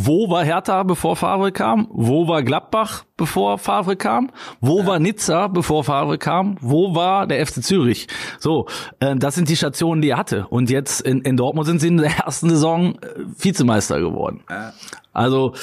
[0.00, 1.88] Wo war Hertha, bevor Favre kam?
[1.90, 4.30] Wo war Gladbach, bevor Favre kam?
[4.60, 4.86] Wo ja.
[4.86, 6.56] war Nizza, bevor Favre kam?
[6.60, 8.06] Wo war der FC Zürich?
[8.38, 8.66] So,
[9.00, 10.46] äh, das sind die Stationen, die er hatte.
[10.50, 14.44] Und jetzt in, in Dortmund sind sie in der ersten Saison äh, Vizemeister geworden.
[14.48, 14.72] Ja.
[15.12, 15.54] Also,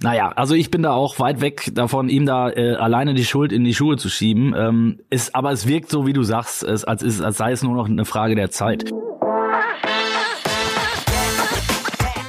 [0.00, 3.52] naja, also ich bin da auch weit weg davon, ihm da äh, alleine die Schuld
[3.52, 4.54] in die Schuhe zu schieben.
[4.56, 7.62] Ähm, ist, aber es wirkt so, wie du sagst, es, als, ist, als sei es
[7.62, 8.90] nur noch eine Frage der Zeit.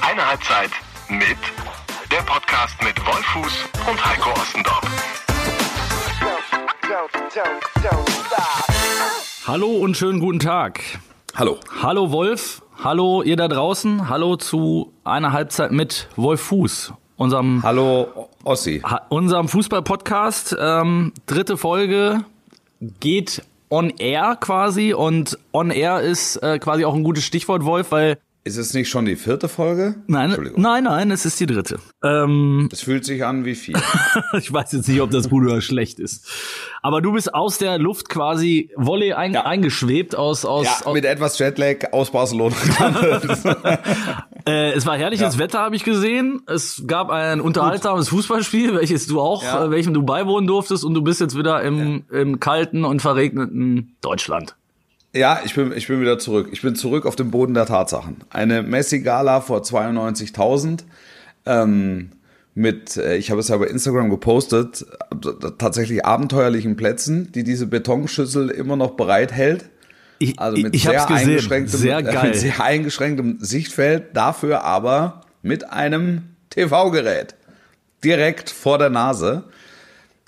[0.02, 0.70] Eine Halbzeit
[1.08, 1.53] mit
[2.64, 4.80] Podcast mit Wolfuß und Heiko Ostendorf.
[9.46, 10.80] Hallo und schönen guten Tag.
[11.34, 11.58] Hallo.
[11.82, 12.62] Hallo Wolf.
[12.82, 14.08] Hallo ihr da draußen.
[14.08, 16.94] Hallo zu einer Halbzeit mit Wolf Fuß.
[17.16, 18.82] Unserem Hallo Ossi.
[19.10, 20.56] Unserem Fußball-Podcast.
[20.58, 22.24] Ähm, dritte Folge
[23.00, 27.92] geht on air quasi und on air ist äh, quasi auch ein gutes Stichwort, Wolf,
[27.92, 29.94] weil ist es nicht schon die vierte Folge?
[30.06, 31.78] Nein, nein, nein, es ist die dritte.
[32.02, 33.80] Ähm, es fühlt sich an wie vier.
[34.38, 36.30] ich weiß jetzt nicht, ob das gut oder schlecht ist.
[36.82, 39.46] Aber du bist aus der Luft quasi Volley ein, ja.
[39.46, 42.54] eingeschwebt aus, aus, ja, aus mit etwas Jetlag aus Barcelona.
[44.46, 45.38] äh, es war herrliches ja.
[45.38, 46.42] Wetter, habe ich gesehen.
[46.46, 51.00] Es gab ein unterhaltsames Fußballspiel, welches du auch, äh, welchem du beiwohnen durftest, und du
[51.00, 54.54] bist jetzt wieder im, im kalten und verregneten Deutschland.
[55.14, 56.48] Ja, ich bin, ich bin wieder zurück.
[56.52, 58.16] Ich bin zurück auf dem Boden der Tatsachen.
[58.30, 60.80] Eine Messi-Gala vor 92.000
[61.46, 62.10] ähm,
[62.54, 64.84] mit, äh, ich habe es ja bei Instagram gepostet,
[65.58, 69.66] tatsächlich abenteuerlichen Plätzen, die diese Betonschüssel immer noch bereithält.
[70.18, 72.30] Ich, also mit ich sehr eingeschränktem, sehr geil.
[72.30, 77.36] Mit sehr eingeschränktem Sichtfeld, dafür aber mit einem TV-Gerät
[78.02, 79.44] direkt vor der Nase.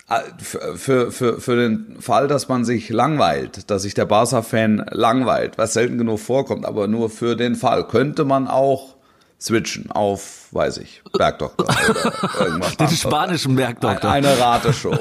[0.09, 5.57] Ah, für, für, für den Fall, dass man sich langweilt, dass sich der Barca-Fan langweilt,
[5.57, 8.95] was selten genug vorkommt, aber nur für den Fall, könnte man auch
[9.39, 12.77] switchen auf, weiß ich, Bergdoktor oder irgendwas.
[12.77, 14.09] Den spanischen Bergdoktor.
[14.09, 14.97] Eine, eine Rateshow.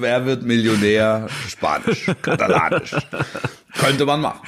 [0.00, 1.28] Wer wird Millionär?
[1.48, 2.96] Spanisch, katalanisch.
[3.78, 4.40] könnte man machen.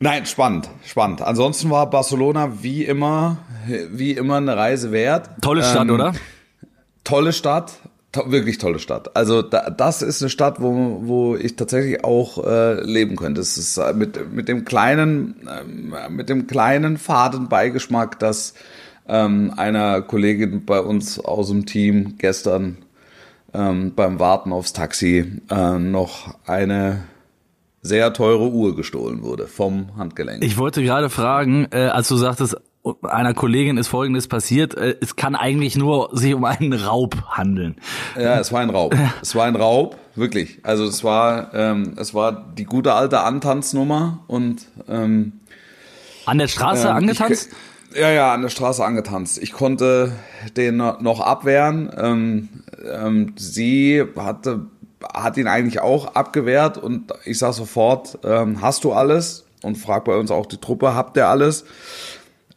[0.00, 1.22] Nein, spannend, spannend.
[1.22, 3.36] Ansonsten war Barcelona wie immer,
[3.90, 5.30] wie immer eine Reise wert.
[5.40, 6.12] Tolle Stadt, ähm, oder?
[7.04, 7.74] Tolle Stadt,
[8.12, 9.16] to wirklich tolle Stadt.
[9.16, 13.40] Also da, das ist eine Stadt, wo, wo ich tatsächlich auch äh, leben könnte.
[13.40, 18.54] Es ist äh, mit, mit dem kleinen, äh, mit dem kleinen faden Beigeschmack, dass
[19.08, 22.78] ähm, einer Kollegin bei uns aus dem Team gestern
[23.54, 27.04] ähm, beim Warten aufs Taxi äh, noch eine
[27.82, 30.44] sehr teure Uhr gestohlen wurde vom Handgelenk.
[30.44, 32.56] Ich wollte gerade fragen, äh, als du sagtest,
[33.02, 34.74] einer Kollegin ist Folgendes passiert.
[34.74, 37.76] Äh, es kann eigentlich nur sich um einen Raub handeln.
[38.16, 38.94] Ja, es war ein Raub.
[39.20, 40.58] Es war ein Raub, wirklich.
[40.62, 45.32] Also es war, ähm, es war die gute alte Antanznummer und ähm,
[46.26, 47.50] an der Straße ähm, angetanzt.
[47.90, 49.38] Ich, ja, ja, an der Straße angetanzt.
[49.42, 50.12] Ich konnte
[50.56, 51.90] den noch abwehren.
[51.96, 52.48] Ähm,
[52.90, 54.66] ähm, sie hatte
[55.12, 59.44] hat ihn eigentlich auch abgewehrt und ich sag sofort, ähm, hast du alles?
[59.62, 61.64] Und frag bei uns auch die Truppe, habt ihr alles?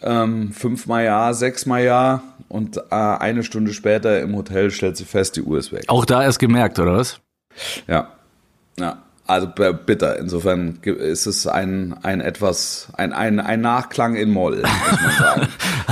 [0.02, 5.36] Ähm, fünfmal ja, sechsmal ja und äh, eine Stunde später im Hotel stellt sie fest,
[5.36, 5.86] die Uhr ist weg.
[5.88, 7.20] Auch da erst gemerkt, oder was?
[7.88, 8.10] Ja,
[8.78, 9.02] ja.
[9.28, 10.20] Also bitter.
[10.20, 15.48] Insofern ist es ein, ein etwas, ein, ein, ein Nachklang in Moll, muss man sagen.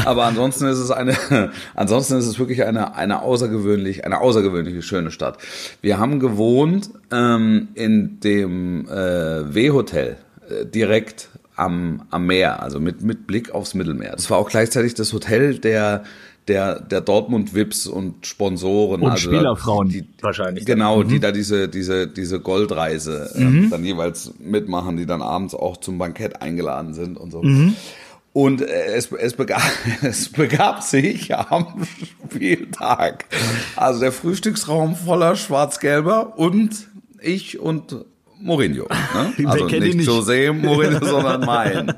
[0.05, 1.17] Aber ansonsten ist es eine,
[1.75, 5.39] ansonsten ist es wirklich eine, eine außergewöhnlich, eine außergewöhnliche schöne Stadt.
[5.81, 13.01] Wir haben gewohnt ähm, in dem äh, W-Hotel äh, direkt am, am Meer, also mit,
[13.01, 14.13] mit Blick aufs Mittelmeer.
[14.13, 16.03] Das war auch gleichzeitig das Hotel der,
[16.47, 19.01] der, der Dortmund Vips und Sponsoren.
[19.01, 20.65] Und also Spielerfrauen die, wahrscheinlich.
[20.65, 21.07] Genau, mhm.
[21.07, 23.69] die da diese, diese, diese Goldreise äh, mhm.
[23.69, 27.43] dann jeweils mitmachen, die dann abends auch zum Bankett eingeladen sind und so.
[27.43, 27.75] Mhm.
[28.33, 29.61] Und äh, es, es, begab,
[30.01, 31.85] es begab sich am
[32.29, 33.25] Spieltag.
[33.75, 36.87] Also der Frühstücksraum voller Schwarz-Gelber und
[37.21, 38.05] ich und
[38.39, 38.87] Mourinho.
[38.87, 39.33] Ne?
[39.47, 41.93] Also nicht, nicht José Mourinho, sondern mein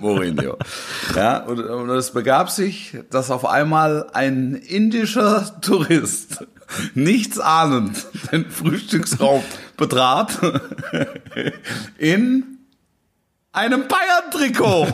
[0.00, 0.56] Mourinho.
[1.14, 6.46] Ja, und, und es begab sich, dass auf einmal ein indischer Tourist
[6.94, 9.42] nichts ahnend den Frühstücksraum
[9.76, 10.38] betrat
[11.98, 12.44] in
[13.52, 14.86] einem Bayern-Trikot.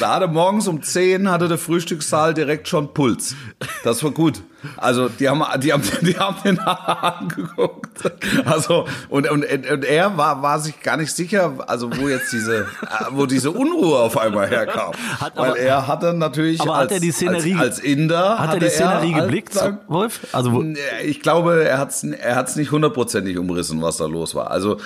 [0.00, 3.36] da hatte morgens um 10 hatte der Frühstückssaal direkt schon Puls.
[3.84, 4.42] Das war gut.
[4.76, 8.10] Also die haben, die haben, die haben den angeguckt.
[8.44, 12.66] Also und, und, und er war, war sich gar nicht sicher, also wo jetzt diese,
[13.10, 14.92] wo diese Unruhe auf einmal herkam.
[15.20, 18.54] Hat Weil er hatte natürlich aber als, hat er die Szenerie, als, als Inder hat
[18.54, 20.20] er die Szenerie er geblickt, sein, Wolf?
[20.32, 20.64] Also wo?
[21.04, 24.50] ich glaube, er hat's, er hat's nicht hundertprozentig umrissen, was da los war.
[24.50, 24.78] Also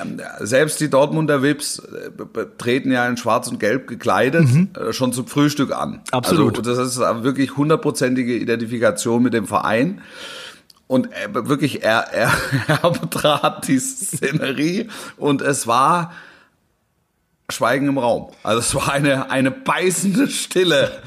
[0.00, 2.10] ähm, selbst die Dortmunder Wips äh,
[2.56, 4.70] treten ja in Schwarz und Gelb gekleidet mhm.
[4.90, 6.00] schon zum Frühstück an.
[6.10, 6.58] Absolut.
[6.58, 10.02] Also das ist wirklich hundertprozentige Identifikation mit dem Verein.
[10.86, 12.32] Und er, wirklich, er, er,
[12.82, 16.12] er betrat die Szenerie und es war
[17.50, 18.30] Schweigen im Raum.
[18.42, 21.02] Also es war eine, eine beißende Stille.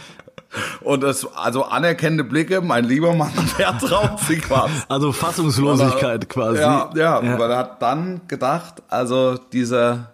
[0.81, 4.69] Und es, also anerkennende Blicke, mein lieber Mann, wer traut sich was?
[4.89, 6.59] Also Fassungslosigkeit quasi.
[6.59, 7.37] Ja, ja, ja.
[7.37, 10.10] man hat dann gedacht, also dieser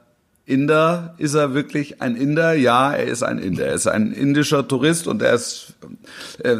[0.47, 2.53] Inder, ist er wirklich ein Inder?
[2.53, 3.65] Ja, er ist ein Inder.
[3.65, 5.73] Er ist ein indischer Tourist und er ist
[6.41, 6.55] äh,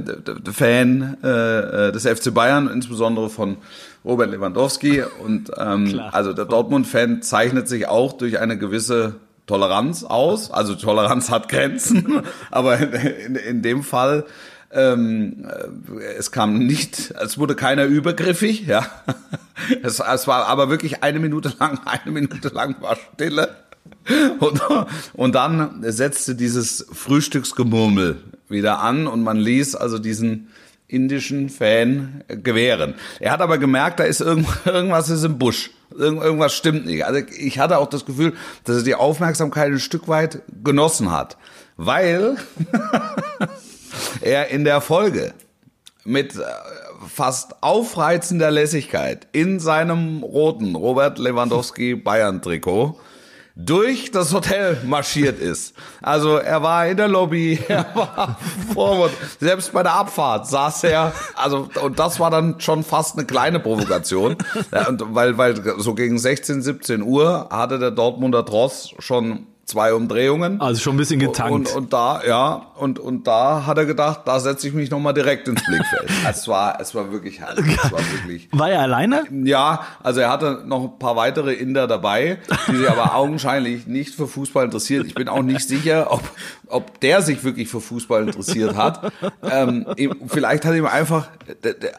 [0.52, 3.56] Fan äh, des FC Bayern, insbesondere von
[4.04, 5.04] Robert Lewandowski.
[5.24, 10.52] Und ähm, also der Dortmund-Fan zeichnet sich auch durch eine gewisse Toleranz aus.
[10.52, 14.26] Also Toleranz hat Grenzen, aber in, in dem Fall
[14.70, 18.86] ähm, äh, es kam nicht, es wurde keiner übergriffig, ja.
[19.82, 23.56] Es, es war aber wirklich eine Minute lang, eine Minute lang war Stille.
[24.40, 24.62] Und,
[25.14, 30.50] und dann setzte dieses Frühstücksgemurmel wieder an und man ließ also diesen
[30.88, 32.96] indischen Fan gewähren.
[33.20, 35.72] Er hat aber gemerkt, da ist irgendwas ist im Busch.
[35.92, 37.06] irgendwas stimmt nicht.
[37.06, 41.38] Also ich hatte auch das Gefühl, dass er die Aufmerksamkeit ein Stück weit genossen hat.
[41.76, 42.38] Weil
[44.22, 45.34] er in der Folge
[46.06, 46.44] mit äh,
[47.08, 52.98] fast aufreizender Lässigkeit in seinem roten Robert Lewandowski Bayern Trikot
[53.58, 55.74] durch das Hotel marschiert ist.
[56.02, 58.38] Also er war in der Lobby, er war
[58.74, 59.16] vorwärts.
[59.40, 63.60] Selbst bei der Abfahrt saß er, also und das war dann schon fast eine kleine
[63.60, 64.38] Provokation,
[64.72, 70.62] ja, weil weil so gegen 16, 17 Uhr hatte der Dortmunder Tross schon zwei Umdrehungen.
[70.62, 71.52] Also schon ein bisschen getankt.
[71.52, 75.14] Und, und da, ja, und, und da hat er gedacht, da setze ich mich nochmal
[75.14, 76.10] direkt ins Blickfeld.
[76.30, 77.78] es war, es war wirklich herrlich.
[77.84, 78.48] Es war wirklich.
[78.58, 79.24] War er alleine?
[79.44, 84.16] Ja, also er hatte noch ein paar weitere Inder dabei, die sich aber augenscheinlich nicht
[84.16, 85.06] für Fußball interessiert.
[85.06, 86.24] Ich bin auch nicht sicher, ob,
[86.68, 89.12] ob der sich wirklich für Fußball interessiert hat.
[89.44, 89.86] Ähm,
[90.28, 91.28] vielleicht hat ihm einfach,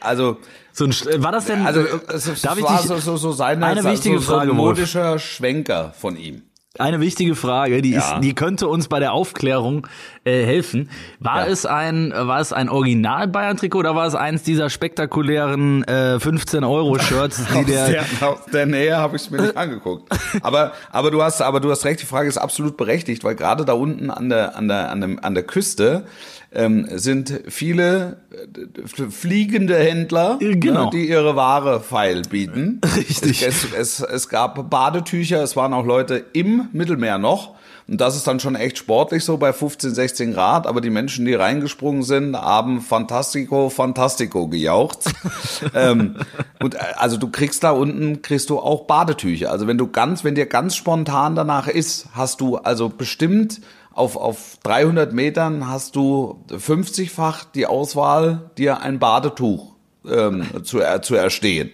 [0.00, 0.38] also,
[0.72, 1.66] so ein, war das denn?
[1.66, 5.18] Also es, darf war ich so, so, so seine, eine wichtige so, so Frage, modischer
[5.18, 6.42] Schwenker von ihm.
[6.78, 7.98] Eine wichtige Frage, die Ja.
[7.98, 9.86] ist, die könnte uns bei der Aufklärung
[10.24, 10.90] äh, helfen.
[11.20, 11.52] War Ja.
[11.52, 16.20] es ein, war es ein Original Bayern Trikot oder war es eins dieser spektakulären äh,
[16.20, 20.08] 15 Euro Shirts, die der, der, aus der Nähe habe ich es mir nicht angeguckt.
[20.42, 22.00] Aber, aber du hast, aber du hast recht.
[22.02, 25.24] Die Frage ist absolut berechtigt, weil gerade da unten an der, an der, an der,
[25.24, 26.04] an der Küste
[26.52, 30.84] ähm, sind viele äh, fliegende Händler, Genau.
[30.84, 32.80] ne, die ihre Ware feil bieten.
[32.96, 33.42] Richtig.
[33.46, 37.54] Es, es, es, es gab Badetücher, es waren auch Leute im Mittelmeer noch.
[37.86, 40.66] Und das ist dann schon echt sportlich so bei 15, 16 Grad.
[40.66, 45.04] Aber die Menschen, die reingesprungen sind, haben Fantastico, Fantastico gejaucht.
[45.74, 46.16] ähm,
[46.60, 49.50] und äh, also du kriegst da unten, kriegst du auch Badetücher.
[49.50, 53.60] Also wenn du ganz, wenn dir ganz spontan danach ist, hast du also bestimmt
[53.98, 59.74] auf, auf 300 Metern hast du 50-fach die Auswahl, dir ein Badetuch
[60.08, 61.70] ähm, zu, er, zu erstehen.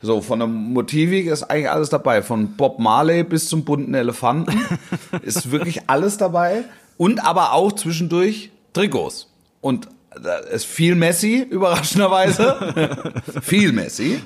[0.00, 2.22] So, von der Motivik ist eigentlich alles dabei.
[2.22, 4.60] Von Bob Marley bis zum bunten Elefanten
[5.22, 6.64] ist wirklich alles dabei.
[6.96, 9.28] Und aber auch zwischendurch Trikots.
[9.60, 9.88] Und
[10.22, 13.12] da ist viel Messi, überraschenderweise.
[13.42, 14.22] viel Messi.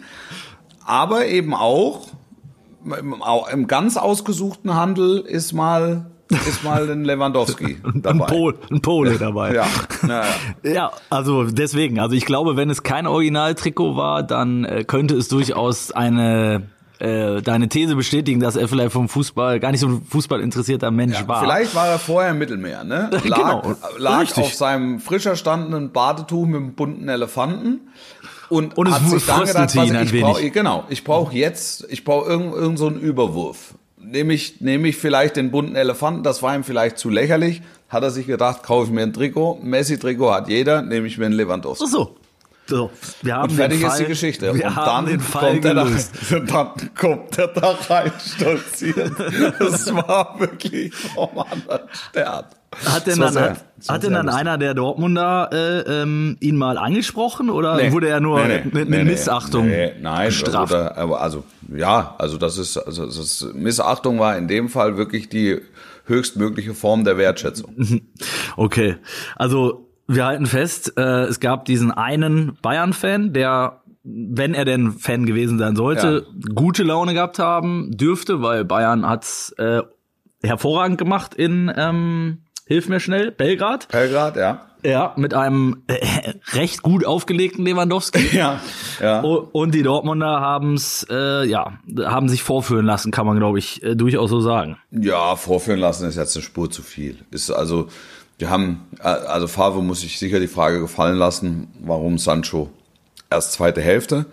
[0.85, 2.09] Aber eben auch
[2.85, 3.23] im,
[3.53, 6.12] im ganz ausgesuchten Handel ist mal,
[6.47, 8.27] ist mal ein Lewandowski ein, dabei.
[8.27, 9.55] Pol, ein Pole dabei.
[9.55, 9.67] Ja,
[10.03, 10.25] naja.
[10.63, 15.29] Ja, also deswegen, also ich glaube, wenn es kein Originaltrikot war, dann äh, könnte es
[15.29, 16.63] durchaus eine
[16.99, 20.91] äh, deine These bestätigen, dass er vielleicht vom Fußball gar nicht so ein Fußball interessierter
[20.93, 21.41] Mensch Ja, war.
[21.43, 23.11] Vielleicht war er vorher im Mittelmeer, ne?
[23.25, 24.45] Lag, Genau, lag richtig.
[24.45, 27.81] auf seinem frisch erstandenen Badetuch mit einem bunten Elefanten
[28.49, 30.27] und, Und es hat sich dann gedacht, was, ihn ein ich wenig.
[30.27, 33.75] brauche, genau, ich brauche jetzt, ich brauche irgend, irgend so einen Überwurf.
[34.05, 38.03] Nehme ich, nehme ich vielleicht den bunten Elefanten, das war ihm vielleicht zu lächerlich, hat
[38.03, 41.33] er sich gedacht, kaufe ich mir ein Trikot, Messi-Trikot hat jeder, nehme ich mir ein
[41.33, 41.85] Lewandowski.
[41.87, 42.17] Ach so.
[42.67, 42.91] So,
[43.23, 44.55] wir haben Und fertig den ist Fall, die Geschichte.
[44.55, 45.85] Wir und haben dann den Fall kommt, er da,
[46.31, 49.13] dann kommt er da rein stolziert.
[49.59, 52.45] Das war wirklich vom anderen Stern.
[52.87, 56.79] Hat denn dann, sehr- hat, hat denn dann einer der Dortmunder äh, ähm, ihn mal
[56.79, 57.93] angesprochen oder Nee.
[57.93, 58.71] wurde er nur Nee, nee.
[58.73, 59.05] mit, mit.
[59.05, 60.73] Missachtung Nee, nein, bestraft?
[60.73, 64.97] Oder, aber also ja, also das ist also das ist, Missachtung war in dem Fall
[64.97, 65.61] wirklich die
[66.07, 67.75] höchstmögliche Form der Wertschätzung.
[68.57, 68.97] Okay,
[69.37, 75.25] also wir halten fest, äh, es gab diesen einen Bayern-Fan, der, wenn er denn Fan
[75.27, 79.83] gewesen sein sollte, gute Laune gehabt haben dürfte, weil Bayern hat's äh,
[80.43, 83.89] hervorragend gemacht in, ähm, hilf mir schnell, Belgrad.
[83.89, 84.67] Belgrad, ja.
[84.85, 88.31] Ja, mit einem äh, recht gut aufgelegten Lewandowski.
[88.33, 88.61] Ja,
[89.01, 89.21] ja.
[89.21, 93.95] Und die Dortmunder haben's, äh, ja, haben sich vorführen lassen, kann man glaube ich äh,
[93.95, 94.79] durchaus so sagen.
[94.91, 97.19] Ja, vorführen lassen ist jetzt eine Spur zu viel.
[97.31, 97.89] Ist also,
[98.39, 102.71] wir haben, äh, also Favre muss sich sicher die Frage gefallen lassen, warum Sancho
[103.31, 104.27] erst zweite Hälfte.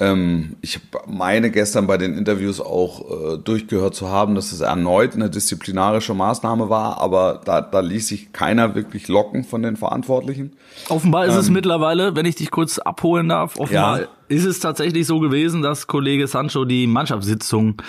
[0.00, 3.00] Ähm, ich meine gestern bei den Interviews auch
[3.34, 8.06] äh, durchgehört zu haben, dass es erneut eine disziplinarische Maßnahme war, aber da, da ließ
[8.06, 10.52] sich keiner wirklich locken von den Verantwortlichen.
[10.88, 14.06] Offenbar ist ähm, es mittlerweile, wenn ich dich kurz abholen darf, offenbar ja.
[14.28, 17.82] ist es tatsächlich so gewesen, dass Kollege Sancho die Mannschaftssitzung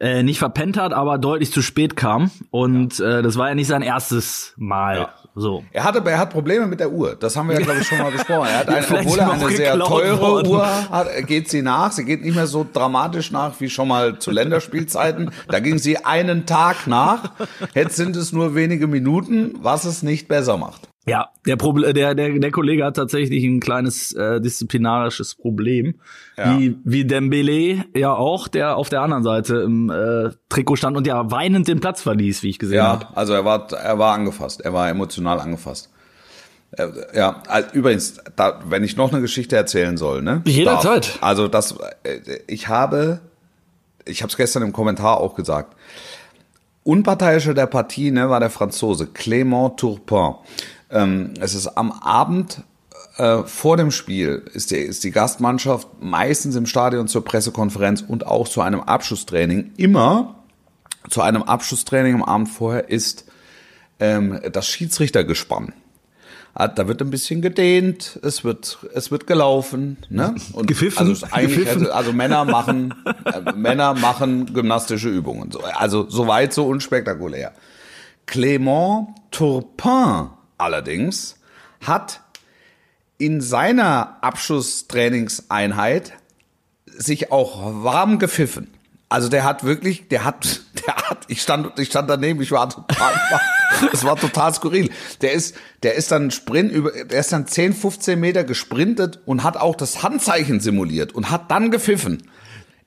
[0.00, 2.30] äh, nicht verpennt hat, aber deutlich zu spät kam.
[2.50, 3.18] Und ja.
[3.18, 4.96] äh, das war ja nicht sein erstes Mal.
[4.96, 5.14] Ja.
[5.36, 5.64] So.
[5.72, 7.16] Er hatte, er hat Probleme mit der Uhr.
[7.16, 8.48] Das haben wir ja, glaube ich, schon mal besprochen.
[8.48, 10.48] Er hat ein, obwohl er eine sehr teure worden.
[10.48, 11.90] Uhr hat, geht sie nach.
[11.90, 15.32] Sie geht nicht mehr so dramatisch nach wie schon mal zu Länderspielzeiten.
[15.48, 17.32] Da ging sie einen Tag nach.
[17.74, 20.88] Jetzt sind es nur wenige Minuten, was es nicht besser macht.
[21.06, 25.96] Ja, der, Proble der, der, der Kollege hat tatsächlich ein kleines äh, disziplinarisches Problem.
[26.38, 26.58] Ja.
[26.58, 31.06] Wie, wie Dembele ja auch, der auf der anderen Seite im äh, Trikot stand und
[31.06, 33.04] ja weinend den Platz verließ, wie ich gesehen habe.
[33.04, 35.90] Ja, also er war, er war angefasst, er war emotional angefasst.
[36.72, 40.40] Äh, ja, also übrigens, da, wenn ich noch eine Geschichte erzählen soll, ne?
[40.46, 41.18] Jederzeit.
[41.20, 43.20] Also das, äh, ich habe,
[44.06, 45.76] ich habe es gestern im Kommentar auch gesagt.
[46.82, 50.34] Unparteiischer der Partie ne, war der Franzose Clément Turpin.
[50.94, 52.62] Ähm, es ist am Abend
[53.16, 58.26] äh, vor dem Spiel ist die, ist die Gastmannschaft meistens im Stadion zur Pressekonferenz und
[58.26, 59.72] auch zu einem Abschlusstraining.
[59.76, 60.36] Immer
[61.10, 63.26] zu einem Abschlusstraining am Abend vorher ist
[64.00, 65.72] ähm, das Schiedsrichtergespann.
[66.56, 70.36] Ah, da wird ein bisschen gedehnt, es wird, es wird gelaufen, ne?
[70.52, 70.98] Und Gepfiffen.
[70.98, 71.90] Also eigentlich, Gepfiffen.
[71.90, 75.50] also Männer machen, äh, Männer machen gymnastische Übungen.
[75.74, 77.52] Also soweit so unspektakulär.
[78.28, 80.28] Clément Turpin
[80.64, 81.36] allerdings
[81.86, 82.20] hat
[83.18, 86.14] in seiner Abschusstrainingseinheit
[86.86, 88.70] sich auch warm gepfiffen.
[89.08, 92.68] Also der hat wirklich, der hat, der hat, ich stand, ich stand daneben, ich war
[92.70, 93.12] total,
[93.92, 94.90] es war total skurril.
[95.20, 99.44] Der ist, der ist dann Sprint über, der ist dann 10, 15 Meter gesprintet und
[99.44, 102.22] hat auch das Handzeichen simuliert und hat dann gepfiffen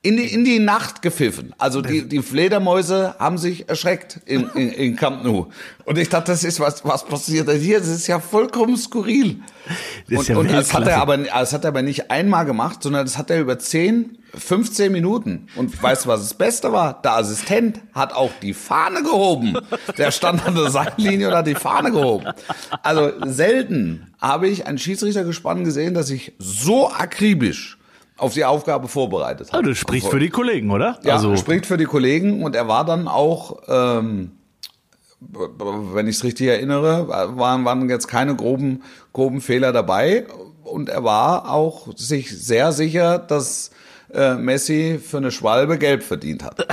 [0.07, 1.53] in die, in die Nacht gepfiffen.
[1.57, 5.47] Also die, die Fledermäuse haben sich erschreckt in, in, in Camp Nou.
[5.83, 7.79] Und ich dachte, das ist was, was passiert hier?
[7.79, 9.41] Das ist ja vollkommen skurril.
[10.09, 12.83] Das und, ja und das hat er aber, das hat er aber nicht einmal gemacht,
[12.83, 15.47] sondern das hat er über 10, 15 Minuten.
[15.57, 17.01] Und weißt du, was das Beste war?
[17.01, 19.57] Der Assistent hat auch die Fahne gehoben.
[19.97, 22.27] Der stand an der Seitenlinie und hat die Fahne gehoben.
[22.81, 27.76] Also selten habe ich ein Schiedsrichtergespann gesehen, das sich so akribisch
[28.17, 29.55] auf die Aufgabe vorbereitet hat.
[29.55, 30.99] Also das spricht für die Kollegen, oder?
[31.03, 34.31] Ja, also spricht für die Kollegen und er war dann auch, ähm,
[35.19, 38.83] wenn ich es richtig erinnere, waren, waren jetzt keine groben,
[39.13, 40.25] groben Fehler dabei
[40.63, 43.71] und er war auch sich sehr sicher, dass
[44.13, 46.67] äh, Messi für eine Schwalbe gelb verdient hat.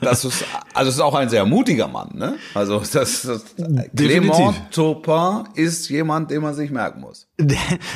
[0.00, 2.36] Das ist, also ist auch ein sehr mutiger Mann, ne?
[2.54, 7.26] Also das, das Clément Turpin ist jemand, den man sich merken muss.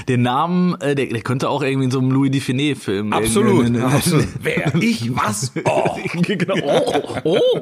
[0.08, 3.12] Den Namen, äh, der, der könnte auch irgendwie in so einem Louis Dufiné Film.
[3.12, 4.28] Absolut, in, in, absolut.
[4.42, 5.52] Wer ich was?
[5.64, 5.96] Oh.
[6.22, 6.56] genau.
[6.62, 7.38] oh, oh.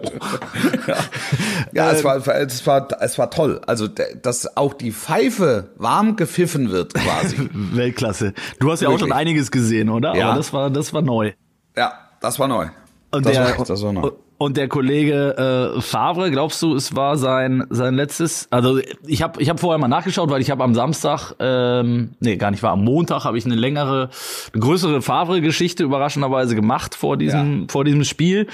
[1.73, 3.61] Ja, ja es, war, es war es war toll.
[3.67, 7.49] Also dass auch die Pfeife warm gepfiffen wird quasi.
[7.53, 8.33] Weltklasse.
[8.59, 9.05] Du hast ja Wirklich?
[9.05, 10.17] auch schon einiges gesehen, oder?
[10.17, 10.29] Ja.
[10.29, 11.33] Aber das war das war neu.
[11.77, 12.69] Ja, das war neu.
[13.11, 14.11] Und das der, war, das war neu.
[14.41, 18.47] Und der Kollege äh, Favre, glaubst du, es war sein sein letztes?
[18.51, 22.37] Also ich habe ich hab vorher mal nachgeschaut, weil ich habe am Samstag, ähm, nee,
[22.37, 24.11] gar nicht war am Montag, habe ich eine längere,
[24.53, 27.67] eine größere Favre-Geschichte überraschenderweise gemacht vor diesem ja.
[27.69, 28.47] vor diesem Spiel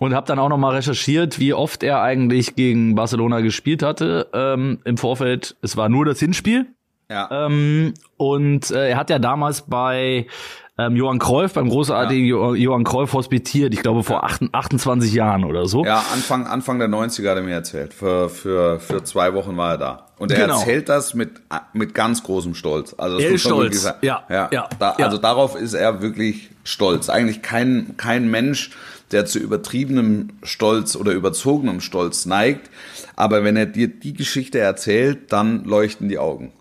[0.00, 4.26] und habe dann auch noch mal recherchiert, wie oft er eigentlich gegen Barcelona gespielt hatte
[4.32, 5.56] ähm, im Vorfeld.
[5.62, 6.66] Es war nur das Hinspiel.
[7.08, 7.46] Ja.
[7.46, 10.26] Ähm, und äh, er hat ja damals bei
[10.78, 12.54] ähm, Johann Cruyff, beim großartigen ja.
[12.54, 15.84] Johann Cruyff hospitiert, ich glaube vor 28 Jahren oder so.
[15.84, 17.92] Ja, Anfang, Anfang der 90er hat er mir erzählt.
[17.92, 20.06] Für, für, für zwei Wochen war er da.
[20.18, 20.58] Und er genau.
[20.58, 21.30] erzählt das mit,
[21.72, 22.94] mit ganz großem Stolz.
[22.96, 23.82] Also er ist stolz.
[23.82, 25.06] Sagen, ja, ja, ja, da, ja.
[25.06, 27.08] Also darauf ist er wirklich stolz.
[27.08, 28.70] Eigentlich kein, kein Mensch,
[29.10, 32.70] der zu übertriebenem Stolz oder überzogenem Stolz neigt.
[33.16, 36.52] Aber wenn er dir die Geschichte erzählt, dann leuchten die Augen.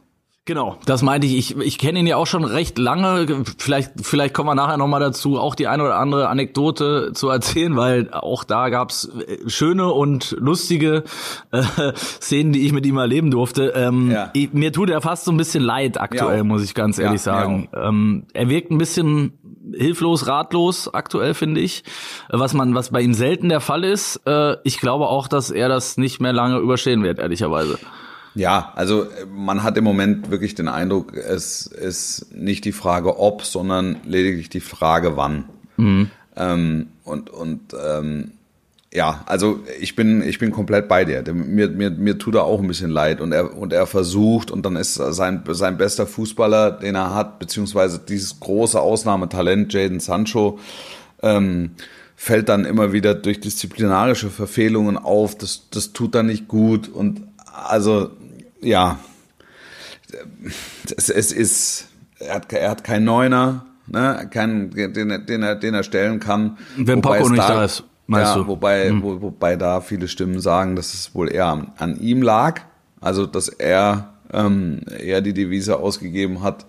[0.47, 1.37] Genau, das meinte ich.
[1.37, 3.43] Ich, ich kenne ihn ja auch schon recht lange.
[3.57, 7.75] Vielleicht, vielleicht kommen wir nachher nochmal dazu, auch die eine oder andere Anekdote zu erzählen,
[7.75, 11.03] weil auch da gab's äh, schöne und lustige
[11.51, 11.63] äh,
[11.95, 13.73] Szenen, die ich mit ihm erleben durfte.
[13.75, 14.29] Ähm, ja.
[14.31, 16.43] ich, mir tut er fast so ein bisschen leid aktuell, ja.
[16.45, 17.67] muss ich ganz ehrlich ja, sagen.
[17.75, 19.33] Ähm, er wirkt ein bisschen
[19.75, 21.83] hilflos, ratlos aktuell, finde ich.
[22.29, 24.21] Was man, was bei ihm selten der Fall ist.
[24.25, 27.77] Äh, ich glaube auch, dass er das nicht mehr lange überstehen wird, ehrlicherweise.
[28.37, 33.19] Ja, also äh, man hat im Moment wirklich den Eindruck, es ist nicht die Frage
[33.19, 35.45] ob, sondern lediglich die Frage wann.
[35.77, 36.11] Mhm.
[36.35, 38.31] Ähm, und und ähm,
[38.93, 41.23] ja, also ich bin ich bin komplett bei dir.
[41.33, 44.65] Mir, mir, mir tut er auch ein bisschen leid und er und er versucht und
[44.65, 50.59] dann ist sein sein bester Fußballer, den er hat, beziehungsweise dieses große Ausnahmetalent Jaden Sancho.
[51.23, 51.71] Ähm,
[52.15, 55.37] fällt dann immer wieder durch disziplinarische Verfehlungen auf.
[55.37, 56.89] Das, das tut dann nicht gut.
[56.89, 57.21] Und
[57.53, 58.11] also,
[58.61, 58.99] ja,
[60.95, 61.87] es, es ist,
[62.19, 66.57] er hat, er hat keinen Neuner, ne, keinen, den, den, er, den er stellen kann.
[66.77, 68.47] Wenn Paco nicht da, da ist, meinst ja, du?
[68.47, 69.03] Wobei, hm.
[69.03, 72.61] wo, wobei da viele Stimmen sagen, dass es wohl eher an, an ihm lag.
[73.01, 76.65] Also, dass er ähm, eher die Devise ausgegeben hat,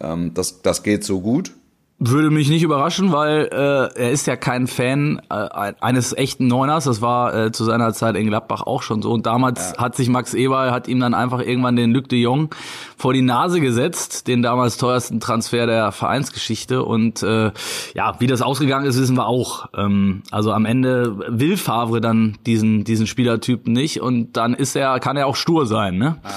[0.00, 1.52] ähm, das, das geht so gut.
[1.98, 6.84] Würde mich nicht überraschen, weil äh, er ist ja kein Fan äh, eines echten Neuners.
[6.84, 9.12] Das war äh, zu seiner Zeit in Gladbach auch schon so.
[9.12, 9.82] Und damals ja.
[9.82, 12.54] hat sich Max Eberl hat ihm dann einfach irgendwann den Luc de Jong
[12.98, 16.84] vor die Nase gesetzt, den damals teuersten Transfer der Vereinsgeschichte.
[16.84, 17.52] Und äh,
[17.94, 19.70] ja, wie das ausgegangen ist, wissen wir auch.
[19.74, 25.00] Ähm, also am Ende will Favre dann diesen diesen Spielertypen nicht und dann ist er
[25.00, 26.18] kann er auch stur sein, ne?
[26.22, 26.30] Ja.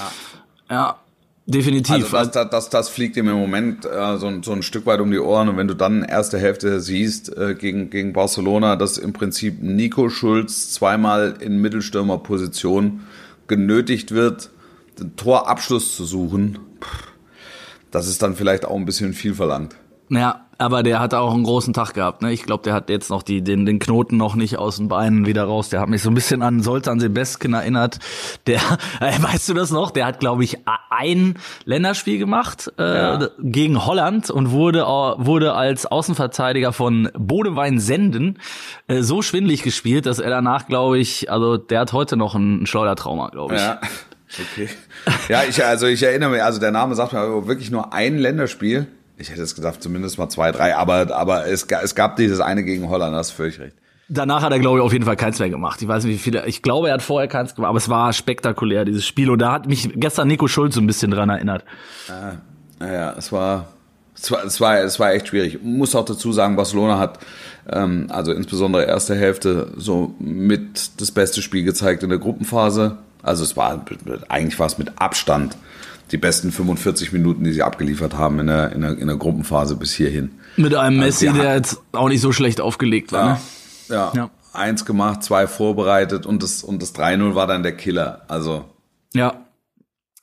[0.70, 0.96] Ja,
[1.50, 2.14] Definitiv.
[2.14, 5.00] Also das, das, das, das fliegt ihm im Moment äh, so, so ein Stück weit
[5.00, 5.48] um die Ohren.
[5.48, 10.08] Und wenn du dann erste Hälfte siehst äh, gegen, gegen Barcelona, dass im Prinzip Nico
[10.10, 13.00] Schulz zweimal in Mittelstürmerposition
[13.48, 14.50] genötigt wird,
[15.00, 16.60] den Torabschluss zu suchen,
[17.90, 19.74] das ist dann vielleicht auch ein bisschen viel verlangt.
[20.08, 22.20] Ja, aber der hat auch einen großen Tag gehabt.
[22.20, 22.32] Ne?
[22.32, 25.26] Ich glaube, der hat jetzt noch die, den, den Knoten noch nicht aus den Beinen
[25.26, 25.70] wieder raus.
[25.70, 27.98] Der hat mich so ein bisschen an Soltan Sebeskin erinnert.
[28.46, 28.60] Der,
[29.00, 29.90] äh, weißt du das noch?
[29.90, 30.58] Der hat, glaube ich,
[30.90, 33.28] ein Länderspiel gemacht äh, ja.
[33.38, 38.38] gegen Holland und wurde, wurde als Außenverteidiger von Bodewein Senden
[38.86, 42.66] äh, so schwindlig gespielt, dass er danach, glaube ich, also der hat heute noch einen
[42.66, 43.60] Schleudertrauma, glaube ich.
[43.62, 43.80] Ja.
[44.52, 44.68] Okay.
[45.28, 48.86] Ja, ich, also ich erinnere mich, also der Name sagt mir wirklich nur ein Länderspiel
[49.20, 52.64] ich hätte es gesagt, zumindest mal zwei, drei, aber, aber es, es gab dieses eine
[52.64, 53.76] gegen Holland, das ist völlig recht.
[54.08, 55.80] Danach hat er, glaube ich, auf jeden Fall keins mehr gemacht.
[55.80, 56.44] Ich weiß nicht, wie viele.
[56.46, 59.30] Ich glaube, er hat vorher keins gemacht, aber es war spektakulär, dieses Spiel.
[59.30, 61.64] Und da hat mich gestern Nico Schulz so ein bisschen dran erinnert.
[62.08, 62.38] Ja,
[62.80, 63.68] naja, es war,
[64.16, 65.54] es war, es war, es war echt schwierig.
[65.54, 67.20] Ich muss auch dazu sagen, Barcelona hat,
[67.70, 72.96] ähm, also insbesondere erste Hälfte, so mit das beste Spiel gezeigt in der Gruppenphase.
[73.22, 73.84] Also es war,
[74.28, 75.56] eigentlich war es mit Abstand
[76.10, 79.76] die besten 45 Minuten, die sie abgeliefert haben in der, in der, in der Gruppenphase
[79.76, 80.32] bis hierhin.
[80.56, 83.26] Mit einem also Messi, also der jetzt auch nicht so schlecht aufgelegt war.
[83.26, 83.40] Ja, ne?
[83.94, 84.12] ja.
[84.14, 84.30] ja.
[84.52, 88.22] Eins gemacht, zwei vorbereitet und das, und das 3-0 war dann der Killer.
[88.26, 88.64] Also.
[89.14, 89.44] Ja,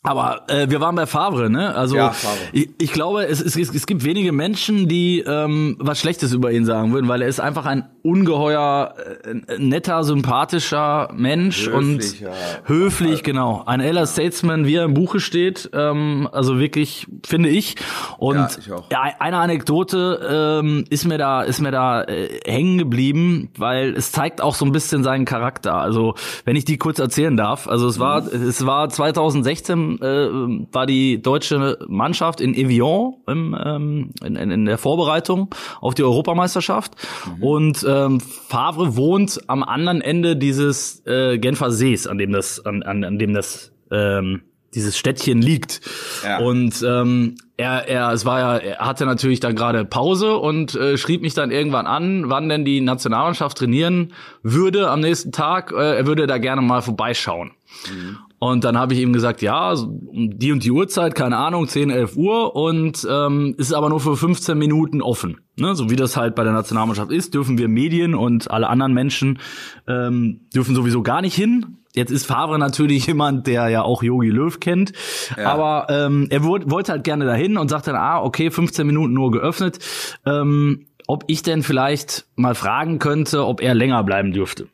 [0.04, 1.76] aber äh, wir waren bei Favre, ne?
[1.76, 2.38] Also ja, Favre.
[2.54, 6.66] Ich, ich glaube, es, es, es gibt wenige Menschen, die ähm, was Schlechtes über ihn
[6.66, 8.94] sagen würden, weil er ist einfach ein ungeheuer
[9.26, 12.30] äh, netter, sympathischer Mensch Höflicher.
[12.30, 13.64] und höflich, genau.
[13.66, 17.76] Ein Elder Statesman, wie er im Buche steht, ähm, also wirklich finde ich.
[18.18, 22.78] Und ja, ich ja, eine Anekdote ähm, ist mir da ist mir da äh, hängen
[22.78, 25.76] geblieben, weil es zeigt auch so ein bisschen seinen Charakter.
[25.76, 28.48] Also wenn ich die kurz erzählen darf, also es war mhm.
[28.48, 30.30] es war 2016 äh,
[30.72, 36.94] war die deutsche Mannschaft in Evian im, ähm, in, in der Vorbereitung auf die Europameisterschaft.
[37.26, 37.44] Mhm.
[37.44, 42.84] Und ähm, Favre wohnt am anderen Ende dieses äh, Genfer Sees, an dem das, an,
[42.84, 44.42] an, an dem das ähm,
[44.74, 45.82] dieses Städtchen liegt.
[46.24, 46.40] Ja.
[46.40, 50.98] Und ähm, er, er, es war ja, er hatte natürlich dann gerade Pause und äh,
[50.98, 55.72] schrieb mich dann irgendwann an, wann denn die Nationalmannschaft trainieren würde am nächsten Tag.
[55.72, 57.52] Äh, er würde da gerne mal vorbeischauen.
[57.90, 58.18] Mhm.
[58.39, 61.89] Und dann habe ich ihm gesagt, ja, um die und die Uhrzeit, keine Ahnung, 10,
[61.89, 65.41] 11 Uhr und ähm, ist aber nur für 15 Minuten offen.
[65.56, 65.76] Ne?
[65.76, 69.39] So wie das halt bei der Nationalmannschaft ist, dürfen wir Medien und alle anderen Menschen
[69.88, 71.78] ähm, dürfen sowieso gar nicht hin.
[71.95, 74.93] Jetzt ist Favre natürlich jemand, der ja auch Yogi Löw kennt,
[75.36, 75.52] ja.
[75.52, 79.32] aber ähm, er wollte halt gerne dahin und sagt dann, ah, okay, 15 Minuten nur
[79.32, 79.80] geöffnet,
[80.28, 84.67] ähm, ob ich denn vielleicht mal fragen könnte, ob er länger bleiben dürfte.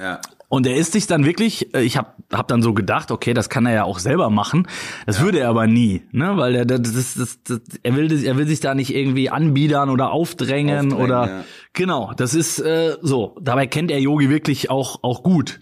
[0.00, 0.20] Ja.
[0.48, 3.50] Und er ist sich dann wirklich, äh, ich habe hab dann so gedacht, okay, das
[3.50, 4.66] kann er ja auch selber machen.
[5.06, 5.24] Das ja.
[5.24, 6.36] würde er aber nie, ne?
[6.36, 9.90] Weil er das, das, das, das, er will er will sich da nicht irgendwie anbiedern
[9.90, 11.44] oder aufdrängen, aufdrängen oder ja.
[11.74, 12.12] genau.
[12.16, 13.36] Das ist äh, so.
[13.42, 15.60] Dabei kennt er Yogi wirklich auch auch gut.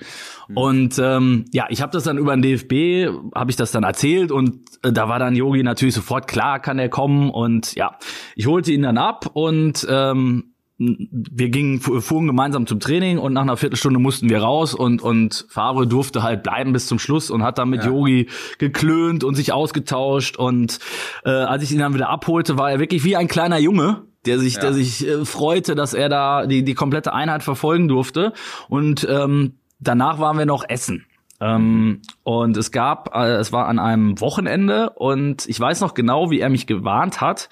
[0.49, 0.57] Mhm.
[0.57, 4.31] Und ähm, ja, ich habe das dann über den DFB, habe ich das dann erzählt
[4.31, 7.99] und äh, da war dann Yogi natürlich sofort klar, kann er kommen und ja,
[8.37, 13.42] ich holte ihn dann ab und ähm, wir gingen, fuhren gemeinsam zum Training und nach
[13.42, 17.42] einer Viertelstunde mussten wir raus und, und Favre durfte halt bleiben bis zum Schluss und
[17.42, 17.90] hat dann mit ja.
[17.90, 20.78] Yogi geklönt und sich ausgetauscht und
[21.24, 24.38] äh, als ich ihn dann wieder abholte, war er wirklich wie ein kleiner Junge, der
[24.38, 24.60] sich, ja.
[24.60, 28.34] der sich äh, freute, dass er da die, die komplette Einheit verfolgen durfte
[28.68, 31.06] und ähm, danach waren wir noch essen.
[31.40, 36.30] Ähm, und es gab, äh, es war an einem Wochenende und ich weiß noch genau,
[36.30, 37.48] wie er mich gewarnt hat,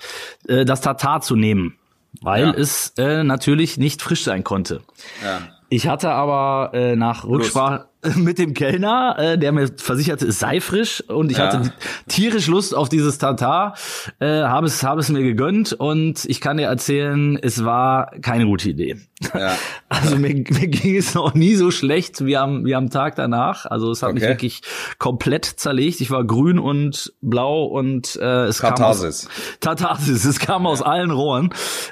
[0.49, 1.77] äh, das Tatar zu nehmen,
[2.25, 2.55] weil ja.
[2.55, 4.81] es äh, natürlich nicht frisch sein konnte.
[5.23, 5.41] Ja.
[5.69, 10.61] Ich hatte aber äh, nach Rücksprache mit dem Kellner, äh, der mir versicherte, es sei
[10.61, 11.47] frisch und ich ja.
[11.47, 11.73] hatte
[12.09, 13.75] tierisch Lust auf dieses Tartar,
[14.21, 18.47] äh, habe es, habe es mir gegönnt und ich kann dir erzählen, es war keine
[18.47, 18.97] gute Idee.
[19.35, 19.57] Ja.
[19.89, 23.65] Also mir, mir ging es noch nie so schlecht wie am, wie am Tag danach.
[23.65, 24.19] Also es hat okay.
[24.19, 24.63] mich wirklich
[24.99, 26.01] komplett zerlegt.
[26.01, 29.29] Ich war grün und blau und äh, es Katharsis.
[29.29, 30.25] kam aus, Tartarsis.
[30.25, 30.71] Es kam ja.
[30.71, 31.51] aus allen Rohren.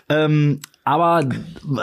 [0.08, 1.22] Ähm, aber